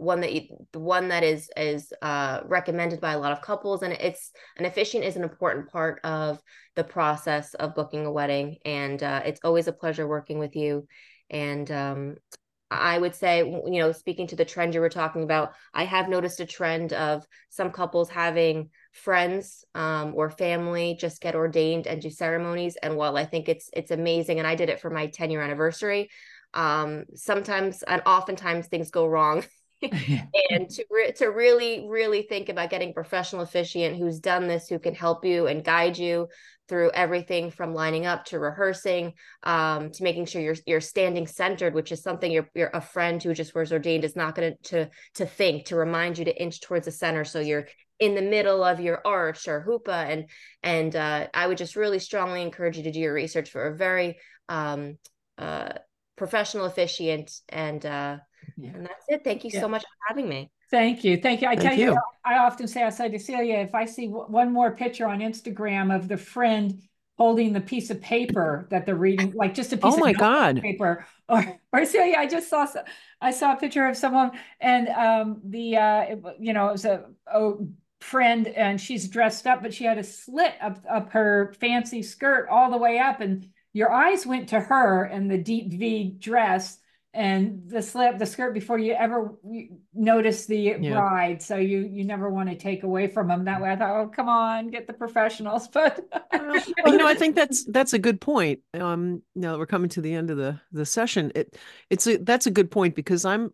one 0.00 0.20
that 0.20 0.32
you 0.32 0.42
the 0.72 0.78
one 0.78 1.08
that 1.08 1.22
is 1.22 1.50
is 1.56 1.92
uh 2.02 2.40
recommended 2.44 3.00
by 3.00 3.12
a 3.12 3.18
lot 3.18 3.32
of 3.32 3.42
couples 3.42 3.82
and 3.82 3.92
it's 3.92 4.32
an 4.56 4.64
officiant 4.64 5.04
is 5.04 5.16
an 5.16 5.22
important 5.22 5.68
part 5.70 6.00
of 6.04 6.40
the 6.74 6.84
process 6.84 7.54
of 7.54 7.74
booking 7.74 8.06
a 8.06 8.12
wedding 8.12 8.56
and 8.64 9.02
uh, 9.02 9.20
it's 9.24 9.40
always 9.44 9.68
a 9.68 9.72
pleasure 9.72 10.08
working 10.08 10.38
with 10.38 10.56
you 10.56 10.86
and 11.30 11.70
um 11.70 12.16
I 12.72 12.98
would 12.98 13.16
say, 13.16 13.38
you 13.40 13.80
know, 13.80 13.90
speaking 13.90 14.28
to 14.28 14.36
the 14.36 14.44
trend 14.44 14.74
you 14.74 14.80
were 14.80 14.88
talking 14.88 15.24
about, 15.24 15.54
I 15.74 15.82
have 15.84 16.08
noticed 16.08 16.38
a 16.38 16.46
trend 16.46 16.92
of 16.92 17.26
some 17.48 17.72
couples 17.72 18.08
having 18.08 18.70
friends 18.92 19.64
um, 19.74 20.12
or 20.14 20.30
family 20.30 20.96
just 20.98 21.20
get 21.20 21.34
ordained 21.34 21.88
and 21.88 22.00
do 22.00 22.10
ceremonies. 22.10 22.76
And 22.80 22.96
while 22.96 23.16
I 23.16 23.24
think 23.24 23.48
it's 23.48 23.70
it's 23.72 23.90
amazing, 23.90 24.38
and 24.38 24.46
I 24.46 24.54
did 24.54 24.68
it 24.68 24.80
for 24.80 24.88
my 24.88 25.08
10 25.08 25.32
year 25.32 25.42
anniversary, 25.42 26.10
um, 26.54 27.06
sometimes 27.16 27.82
and 27.82 28.02
oftentimes 28.06 28.68
things 28.68 28.90
go 28.90 29.06
wrong. 29.06 29.44
and 30.50 30.68
to 30.68 30.84
re- 30.90 31.12
to 31.12 31.26
really 31.26 31.86
really 31.88 32.22
think 32.22 32.48
about 32.48 32.70
getting 32.70 32.92
professional 32.92 33.42
officiant 33.42 33.96
who's 33.96 34.20
done 34.20 34.46
this 34.46 34.68
who 34.68 34.78
can 34.78 34.94
help 34.94 35.24
you 35.24 35.46
and 35.46 35.64
guide 35.64 35.96
you 35.96 36.28
through 36.68 36.90
everything 36.92 37.50
from 37.50 37.74
lining 37.74 38.06
up 38.06 38.24
to 38.24 38.38
rehearsing 38.38 39.12
um, 39.42 39.90
to 39.90 40.02
making 40.02 40.26
sure 40.26 40.40
you're 40.40 40.56
you're 40.66 40.80
standing 40.80 41.26
centered 41.26 41.74
which 41.74 41.92
is 41.92 42.02
something 42.02 42.30
you're, 42.30 42.48
you're 42.54 42.70
a 42.74 42.80
friend 42.80 43.22
who 43.22 43.34
just 43.34 43.54
was 43.54 43.72
ordained 43.72 44.04
is 44.04 44.16
not 44.16 44.34
going 44.34 44.54
to 44.62 44.88
to 45.14 45.26
think 45.26 45.64
to 45.64 45.76
remind 45.76 46.18
you 46.18 46.24
to 46.24 46.42
inch 46.42 46.60
towards 46.60 46.84
the 46.84 46.92
center 46.92 47.24
so 47.24 47.40
you're 47.40 47.66
in 47.98 48.14
the 48.14 48.22
middle 48.22 48.62
of 48.62 48.80
your 48.80 49.00
arch 49.04 49.48
or 49.48 49.64
huppah 49.66 50.08
and 50.08 50.26
and 50.62 50.94
uh, 50.94 51.26
i 51.34 51.46
would 51.46 51.58
just 51.58 51.74
really 51.74 51.98
strongly 51.98 52.42
encourage 52.42 52.76
you 52.76 52.84
to 52.84 52.92
do 52.92 53.00
your 53.00 53.14
research 53.14 53.50
for 53.50 53.66
a 53.66 53.76
very 53.76 54.18
um, 54.48 54.98
uh, 55.38 55.70
professional 56.16 56.66
officiant 56.66 57.32
and 57.48 57.84
uh, 57.86 58.18
yeah. 58.56 58.70
and 58.74 58.84
that's 58.84 59.04
it 59.08 59.22
thank 59.24 59.44
you 59.44 59.50
yeah. 59.52 59.60
so 59.60 59.68
much 59.68 59.82
for 59.82 59.88
having 60.08 60.28
me 60.28 60.50
Thank 60.70 61.02
you. 61.02 61.16
Thank 61.16 61.42
you. 61.42 61.48
I 61.48 61.56
Thank 61.56 61.68
tell 61.68 61.78
you. 61.78 61.92
you, 61.92 62.00
I 62.24 62.38
often 62.38 62.68
say, 62.68 62.84
I 62.84 62.90
say 62.90 63.08
to 63.08 63.18
Celia, 63.18 63.58
if 63.58 63.74
I 63.74 63.84
see 63.84 64.06
one 64.06 64.52
more 64.52 64.70
picture 64.70 65.06
on 65.06 65.18
Instagram 65.18 65.94
of 65.94 66.06
the 66.06 66.16
friend 66.16 66.80
holding 67.18 67.52
the 67.52 67.60
piece 67.60 67.90
of 67.90 68.00
paper 68.00 68.68
that 68.70 68.86
they're 68.86 68.94
reading, 68.94 69.32
like 69.32 69.52
just 69.52 69.72
a 69.72 69.76
piece 69.76 69.94
oh 69.94 69.98
my 69.98 70.12
God. 70.12 70.62
paper, 70.62 71.04
or, 71.28 71.60
or 71.72 71.84
Celia, 71.84 72.16
I 72.16 72.26
just 72.26 72.48
saw, 72.48 72.66
I 73.20 73.32
saw 73.32 73.54
a 73.54 73.56
picture 73.56 73.86
of 73.86 73.96
someone 73.96 74.30
and 74.60 74.88
um, 74.88 75.40
the, 75.44 75.76
uh, 75.76 76.00
it, 76.02 76.22
you 76.38 76.52
know, 76.52 76.68
it 76.68 76.72
was 76.72 76.84
a, 76.84 77.04
a 77.26 77.52
friend 78.00 78.46
and 78.46 78.80
she's 78.80 79.08
dressed 79.08 79.46
up, 79.48 79.62
but 79.62 79.74
she 79.74 79.84
had 79.84 79.98
a 79.98 80.04
slit 80.04 80.54
up, 80.62 80.78
up 80.88 81.10
her 81.10 81.52
fancy 81.60 82.02
skirt 82.02 82.48
all 82.48 82.70
the 82.70 82.78
way 82.78 82.98
up. 82.98 83.20
And 83.20 83.48
your 83.72 83.90
eyes 83.92 84.24
went 84.24 84.48
to 84.50 84.60
her 84.60 85.04
and 85.04 85.28
the 85.28 85.38
deep 85.38 85.72
V 85.72 86.16
dress 86.18 86.78
and 87.12 87.62
the 87.66 87.82
slip, 87.82 88.18
the 88.18 88.26
skirt 88.26 88.54
before 88.54 88.78
you 88.78 88.92
ever 88.92 89.34
notice 89.92 90.46
the 90.46 90.76
yeah. 90.80 90.92
bride. 90.92 91.42
So 91.42 91.56
you 91.56 91.80
you 91.80 92.04
never 92.04 92.30
want 92.30 92.48
to 92.50 92.56
take 92.56 92.84
away 92.84 93.08
from 93.08 93.28
them 93.28 93.44
that 93.46 93.60
way. 93.60 93.70
I 93.70 93.76
thought, 93.76 94.00
oh, 94.00 94.08
come 94.08 94.28
on, 94.28 94.68
get 94.68 94.86
the 94.86 94.92
professionals. 94.92 95.68
But 96.32 96.66
you 96.86 96.96
know, 96.96 97.06
I 97.06 97.14
think 97.14 97.36
that's 97.36 97.64
that's 97.64 97.92
a 97.92 97.98
good 97.98 98.20
point. 98.20 98.60
Um, 98.74 99.22
now 99.34 99.52
that 99.52 99.58
we're 99.58 99.66
coming 99.66 99.90
to 99.90 100.00
the 100.00 100.14
end 100.14 100.30
of 100.30 100.36
the 100.36 100.60
the 100.72 100.86
session, 100.86 101.32
it 101.34 101.56
it's 101.90 102.06
a 102.06 102.16
that's 102.18 102.46
a 102.46 102.50
good 102.50 102.70
point 102.70 102.94
because 102.94 103.24
I'm 103.24 103.52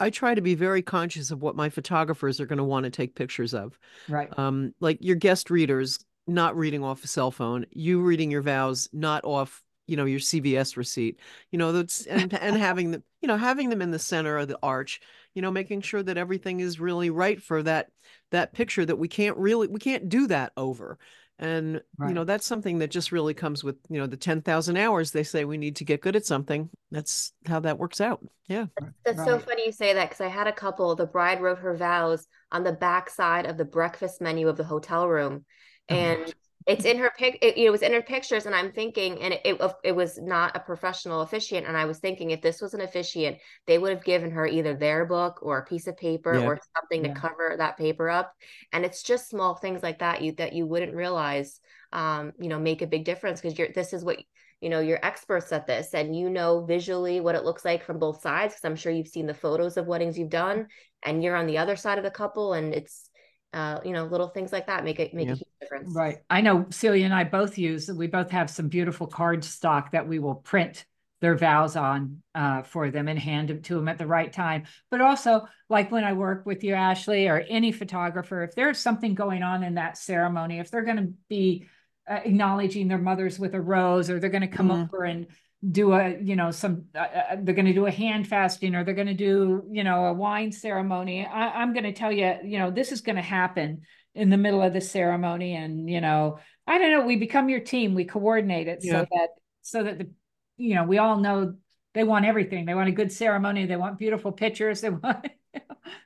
I 0.00 0.10
try 0.10 0.34
to 0.34 0.40
be 0.40 0.54
very 0.54 0.82
conscious 0.82 1.30
of 1.30 1.42
what 1.42 1.56
my 1.56 1.68
photographers 1.68 2.40
are 2.40 2.46
going 2.46 2.58
to 2.58 2.64
want 2.64 2.84
to 2.84 2.90
take 2.90 3.14
pictures 3.14 3.54
of. 3.54 3.78
Right. 4.08 4.36
Um, 4.38 4.74
like 4.80 4.98
your 5.00 5.16
guest 5.16 5.50
readers 5.50 5.98
not 6.26 6.56
reading 6.56 6.84
off 6.84 7.02
a 7.02 7.08
cell 7.08 7.30
phone, 7.30 7.66
you 7.70 8.00
reading 8.00 8.30
your 8.30 8.42
vows 8.42 8.88
not 8.92 9.24
off, 9.24 9.62
you 9.88 9.96
know, 9.96 10.04
your 10.04 10.20
CVS 10.20 10.76
receipt. 10.76 11.18
You 11.50 11.58
know, 11.58 11.72
that's 11.72 12.06
and 12.06 12.32
and 12.34 12.56
having 12.56 12.92
them, 12.92 13.02
you 13.20 13.28
know, 13.28 13.36
having 13.36 13.70
them 13.70 13.82
in 13.82 13.90
the 13.90 13.98
center 13.98 14.38
of 14.38 14.48
the 14.48 14.58
arch, 14.62 15.00
you 15.34 15.42
know, 15.42 15.50
making 15.50 15.80
sure 15.82 16.02
that 16.02 16.16
everything 16.16 16.60
is 16.60 16.80
really 16.80 17.10
right 17.10 17.42
for 17.42 17.62
that 17.64 17.90
that 18.30 18.52
picture 18.52 18.84
that 18.84 18.96
we 18.96 19.08
can't 19.08 19.36
really 19.36 19.68
we 19.68 19.80
can't 19.80 20.08
do 20.08 20.26
that 20.26 20.52
over 20.56 20.98
and 21.38 21.80
right. 21.98 22.08
you 22.08 22.14
know 22.14 22.24
that's 22.24 22.46
something 22.46 22.78
that 22.78 22.90
just 22.90 23.12
really 23.12 23.34
comes 23.34 23.62
with 23.62 23.76
you 23.88 23.98
know 23.98 24.06
the 24.06 24.16
10,000 24.16 24.76
hours 24.76 25.10
they 25.10 25.22
say 25.22 25.44
we 25.44 25.56
need 25.56 25.76
to 25.76 25.84
get 25.84 26.00
good 26.00 26.16
at 26.16 26.26
something 26.26 26.68
that's 26.90 27.32
how 27.46 27.60
that 27.60 27.78
works 27.78 28.00
out 28.00 28.24
yeah 28.48 28.66
that's 29.04 29.18
right. 29.18 29.26
so 29.26 29.38
funny 29.38 29.66
you 29.66 29.72
say 29.72 29.94
that 29.94 30.08
because 30.08 30.20
i 30.20 30.28
had 30.28 30.46
a 30.46 30.52
couple 30.52 30.94
the 30.94 31.06
bride 31.06 31.40
wrote 31.40 31.58
her 31.58 31.76
vows 31.76 32.26
on 32.50 32.64
the 32.64 32.72
back 32.72 33.08
side 33.08 33.46
of 33.46 33.56
the 33.56 33.64
breakfast 33.64 34.20
menu 34.20 34.48
of 34.48 34.56
the 34.56 34.64
hotel 34.64 35.08
room 35.08 35.44
oh, 35.90 35.94
and 35.94 36.34
it's 36.68 36.84
in 36.84 36.98
her 36.98 37.10
pic 37.16 37.38
it, 37.40 37.56
it 37.56 37.70
was 37.70 37.82
in 37.82 37.92
her 37.92 38.02
pictures 38.02 38.46
and 38.46 38.54
i'm 38.54 38.70
thinking 38.70 39.20
and 39.22 39.34
it, 39.34 39.40
it, 39.44 39.72
it 39.82 39.96
was 39.96 40.18
not 40.18 40.54
a 40.54 40.60
professional 40.60 41.22
officiant 41.22 41.66
and 41.66 41.76
i 41.76 41.84
was 41.84 41.98
thinking 41.98 42.30
if 42.30 42.42
this 42.42 42.60
was 42.60 42.74
an 42.74 42.82
officiant 42.82 43.38
they 43.66 43.78
would 43.78 43.90
have 43.90 44.04
given 44.04 44.30
her 44.30 44.46
either 44.46 44.74
their 44.74 45.06
book 45.06 45.38
or 45.42 45.58
a 45.58 45.64
piece 45.64 45.86
of 45.86 45.96
paper 45.96 46.34
yeah. 46.34 46.44
or 46.44 46.60
something 46.76 47.04
yeah. 47.04 47.14
to 47.14 47.20
cover 47.20 47.54
that 47.56 47.76
paper 47.78 48.08
up 48.08 48.34
and 48.72 48.84
it's 48.84 49.02
just 49.02 49.30
small 49.30 49.54
things 49.54 49.82
like 49.82 49.98
that 49.98 50.22
you 50.22 50.32
that 50.32 50.52
you 50.52 50.66
wouldn't 50.66 50.94
realize 50.94 51.58
um 51.92 52.32
you 52.38 52.48
know 52.48 52.60
make 52.60 52.82
a 52.82 52.86
big 52.86 53.04
difference 53.04 53.40
because 53.40 53.58
you're 53.58 53.72
this 53.74 53.92
is 53.92 54.04
what 54.04 54.18
you 54.60 54.68
know 54.68 54.80
you're 54.80 55.04
experts 55.04 55.52
at 55.52 55.66
this 55.66 55.94
and 55.94 56.16
you 56.16 56.28
know 56.28 56.64
visually 56.64 57.20
what 57.20 57.34
it 57.34 57.44
looks 57.44 57.64
like 57.64 57.82
from 57.82 57.98
both 57.98 58.20
sides 58.20 58.54
because 58.54 58.64
i'm 58.64 58.76
sure 58.76 58.92
you've 58.92 59.08
seen 59.08 59.26
the 59.26 59.32
photos 59.32 59.76
of 59.76 59.86
weddings 59.86 60.18
you've 60.18 60.28
done 60.28 60.66
and 61.04 61.22
you're 61.22 61.36
on 61.36 61.46
the 61.46 61.58
other 61.58 61.76
side 61.76 61.96
of 61.96 62.04
the 62.04 62.10
couple 62.10 62.52
and 62.52 62.74
it's 62.74 63.07
uh, 63.52 63.80
you 63.84 63.92
know, 63.92 64.04
little 64.04 64.28
things 64.28 64.52
like 64.52 64.66
that 64.66 64.84
make 64.84 65.00
it 65.00 65.14
make 65.14 65.26
yeah. 65.26 65.32
a 65.32 65.36
huge 65.36 65.48
difference. 65.60 65.94
Right. 65.94 66.18
I 66.28 66.40
know 66.40 66.66
Celia 66.70 67.04
and 67.04 67.14
I 67.14 67.24
both 67.24 67.58
use, 67.58 67.90
we 67.90 68.06
both 68.06 68.30
have 68.30 68.50
some 68.50 68.68
beautiful 68.68 69.06
card 69.06 69.44
stock 69.44 69.92
that 69.92 70.06
we 70.06 70.18
will 70.18 70.34
print 70.34 70.84
their 71.20 71.36
vows 71.36 71.74
on 71.74 72.22
uh, 72.34 72.62
for 72.62 72.90
them 72.90 73.08
and 73.08 73.18
hand 73.18 73.48
them 73.48 73.60
to 73.62 73.74
them 73.74 73.88
at 73.88 73.98
the 73.98 74.06
right 74.06 74.32
time. 74.32 74.64
But 74.90 75.00
also, 75.00 75.48
like 75.68 75.90
when 75.90 76.04
I 76.04 76.12
work 76.12 76.46
with 76.46 76.62
you, 76.62 76.74
Ashley, 76.74 77.26
or 77.26 77.44
any 77.48 77.72
photographer, 77.72 78.42
if 78.44 78.54
there's 78.54 78.78
something 78.78 79.14
going 79.14 79.42
on 79.42 79.64
in 79.64 79.74
that 79.74 79.98
ceremony, 79.98 80.60
if 80.60 80.70
they're 80.70 80.84
going 80.84 80.98
to 80.98 81.12
be 81.28 81.66
uh, 82.08 82.20
acknowledging 82.24 82.86
their 82.86 82.98
mothers 82.98 83.38
with 83.38 83.54
a 83.54 83.60
rose, 83.60 84.10
or 84.10 84.20
they're 84.20 84.30
going 84.30 84.42
to 84.42 84.46
come 84.46 84.68
mm-hmm. 84.68 84.82
over 84.82 85.04
and 85.04 85.26
do 85.70 85.92
a 85.92 86.16
you 86.20 86.36
know 86.36 86.52
some 86.52 86.84
uh, 86.94 86.98
uh, 86.98 87.36
they're 87.42 87.54
going 87.54 87.66
to 87.66 87.72
do 87.74 87.86
a 87.86 87.90
hand 87.90 88.28
fasting 88.28 88.76
or 88.76 88.84
they're 88.84 88.94
going 88.94 89.08
to 89.08 89.14
do 89.14 89.64
you 89.70 89.82
know 89.82 90.04
a 90.06 90.12
wine 90.12 90.52
ceremony 90.52 91.26
I, 91.26 91.48
i'm 91.62 91.72
going 91.72 91.84
to 91.84 91.92
tell 91.92 92.12
you 92.12 92.36
you 92.44 92.58
know 92.58 92.70
this 92.70 92.92
is 92.92 93.00
going 93.00 93.16
to 93.16 93.22
happen 93.22 93.82
in 94.14 94.30
the 94.30 94.36
middle 94.36 94.62
of 94.62 94.72
the 94.72 94.80
ceremony 94.80 95.56
and 95.56 95.90
you 95.90 96.00
know 96.00 96.38
i 96.66 96.78
don't 96.78 96.92
know 96.92 97.04
we 97.04 97.16
become 97.16 97.48
your 97.48 97.58
team 97.60 97.94
we 97.94 98.04
coordinate 98.04 98.68
it 98.68 98.84
Yeah. 98.84 99.00
so 99.00 99.06
that 99.10 99.28
so 99.62 99.82
that 99.82 99.98
the 99.98 100.10
you 100.58 100.76
know 100.76 100.84
we 100.84 100.98
all 100.98 101.18
know 101.18 101.56
they 101.92 102.04
want 102.04 102.24
everything 102.24 102.64
they 102.64 102.74
want 102.74 102.88
a 102.88 102.92
good 102.92 103.10
ceremony 103.10 103.66
they 103.66 103.76
want 103.76 103.98
beautiful 103.98 104.30
pictures 104.30 104.80
they 104.80 104.90
want 104.90 105.26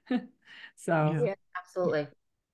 so 0.76 1.12
Yeah. 1.12 1.20
Yeah, 1.24 1.34
absolutely. 1.58 2.08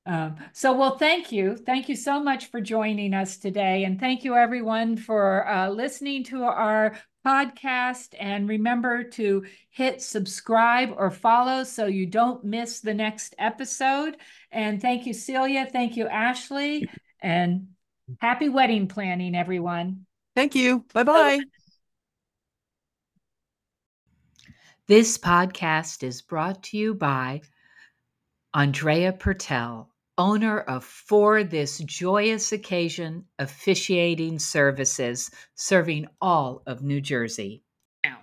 Um, 0.09 0.37
so, 0.55 0.73
well, 0.73 0.97
thank 0.97 1.31
you. 1.31 1.55
Thank 1.55 1.91
you 1.91 1.95
so 1.95 2.19
much 2.19 2.51
for 2.51 2.63
joining 2.63 3.13
us 3.13 3.37
today. 3.37 3.85
And 3.85 4.01
thank 4.01 4.25
you, 4.25 4.35
everyone, 4.37 4.97
for 4.97 5.47
uh, 5.47 5.69
listening 5.69 6.25
to 6.25 6.45
our 6.45 6.97
podcast. 7.27 8.15
And 8.19 8.49
remember 8.49 9.05
to 9.05 9.45
hit 9.69 10.01
subscribe 10.01 10.95
or 10.97 11.11
follow 11.11 11.63
so 11.63 11.85
you 11.85 12.07
don't 12.07 12.43
miss 12.43 12.81
the 12.81 12.95
next 12.95 13.35
episode. 13.39 14.17
And 14.51 14.81
thank 14.81 15.05
you, 15.05 15.13
Celia. 15.13 15.69
Thank 15.71 15.99
you, 15.99 16.09
Ashley. 16.09 16.89
And 17.21 17.69
happy 18.19 18.49
wedding 18.49 18.89
planning, 18.89 19.35
everyone. 19.35 20.07
Thank 20.35 20.55
you. 20.55 20.87
Bye 20.95 21.05
bye. 21.05 21.41
This 24.87 25.19
podcast 25.19 26.03
is 26.03 26.23
brought 26.23 26.63
to 26.63 26.79
you 26.79 26.95
by 26.95 27.43
Andrea 28.55 29.13
Purtell, 29.13 29.91
owner 30.19 30.61
of 30.61 30.85
For 30.85 31.45
This 31.45 31.79
Joyous 31.79 32.53
Occasion 32.53 33.25
Officiating 33.39 34.41
Services, 34.41 35.31
serving 35.55 36.09
all 36.21 36.63
of 36.67 36.83
New 36.83 37.01
Jersey. 37.01 37.63
Now. 38.05 38.19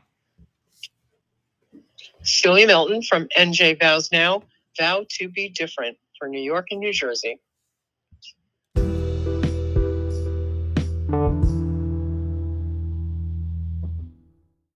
Celia 2.21 2.67
Milton 2.67 3.01
from 3.01 3.27
NJ 3.37 3.79
Vows 3.79 4.11
Now, 4.11 4.43
Vow 4.77 5.05
to 5.09 5.29
Be 5.29 5.49
Different 5.49 5.97
for 6.19 6.27
New 6.27 6.41
York 6.41 6.67
and 6.71 6.81
New 6.81 6.93
Jersey. 6.93 7.39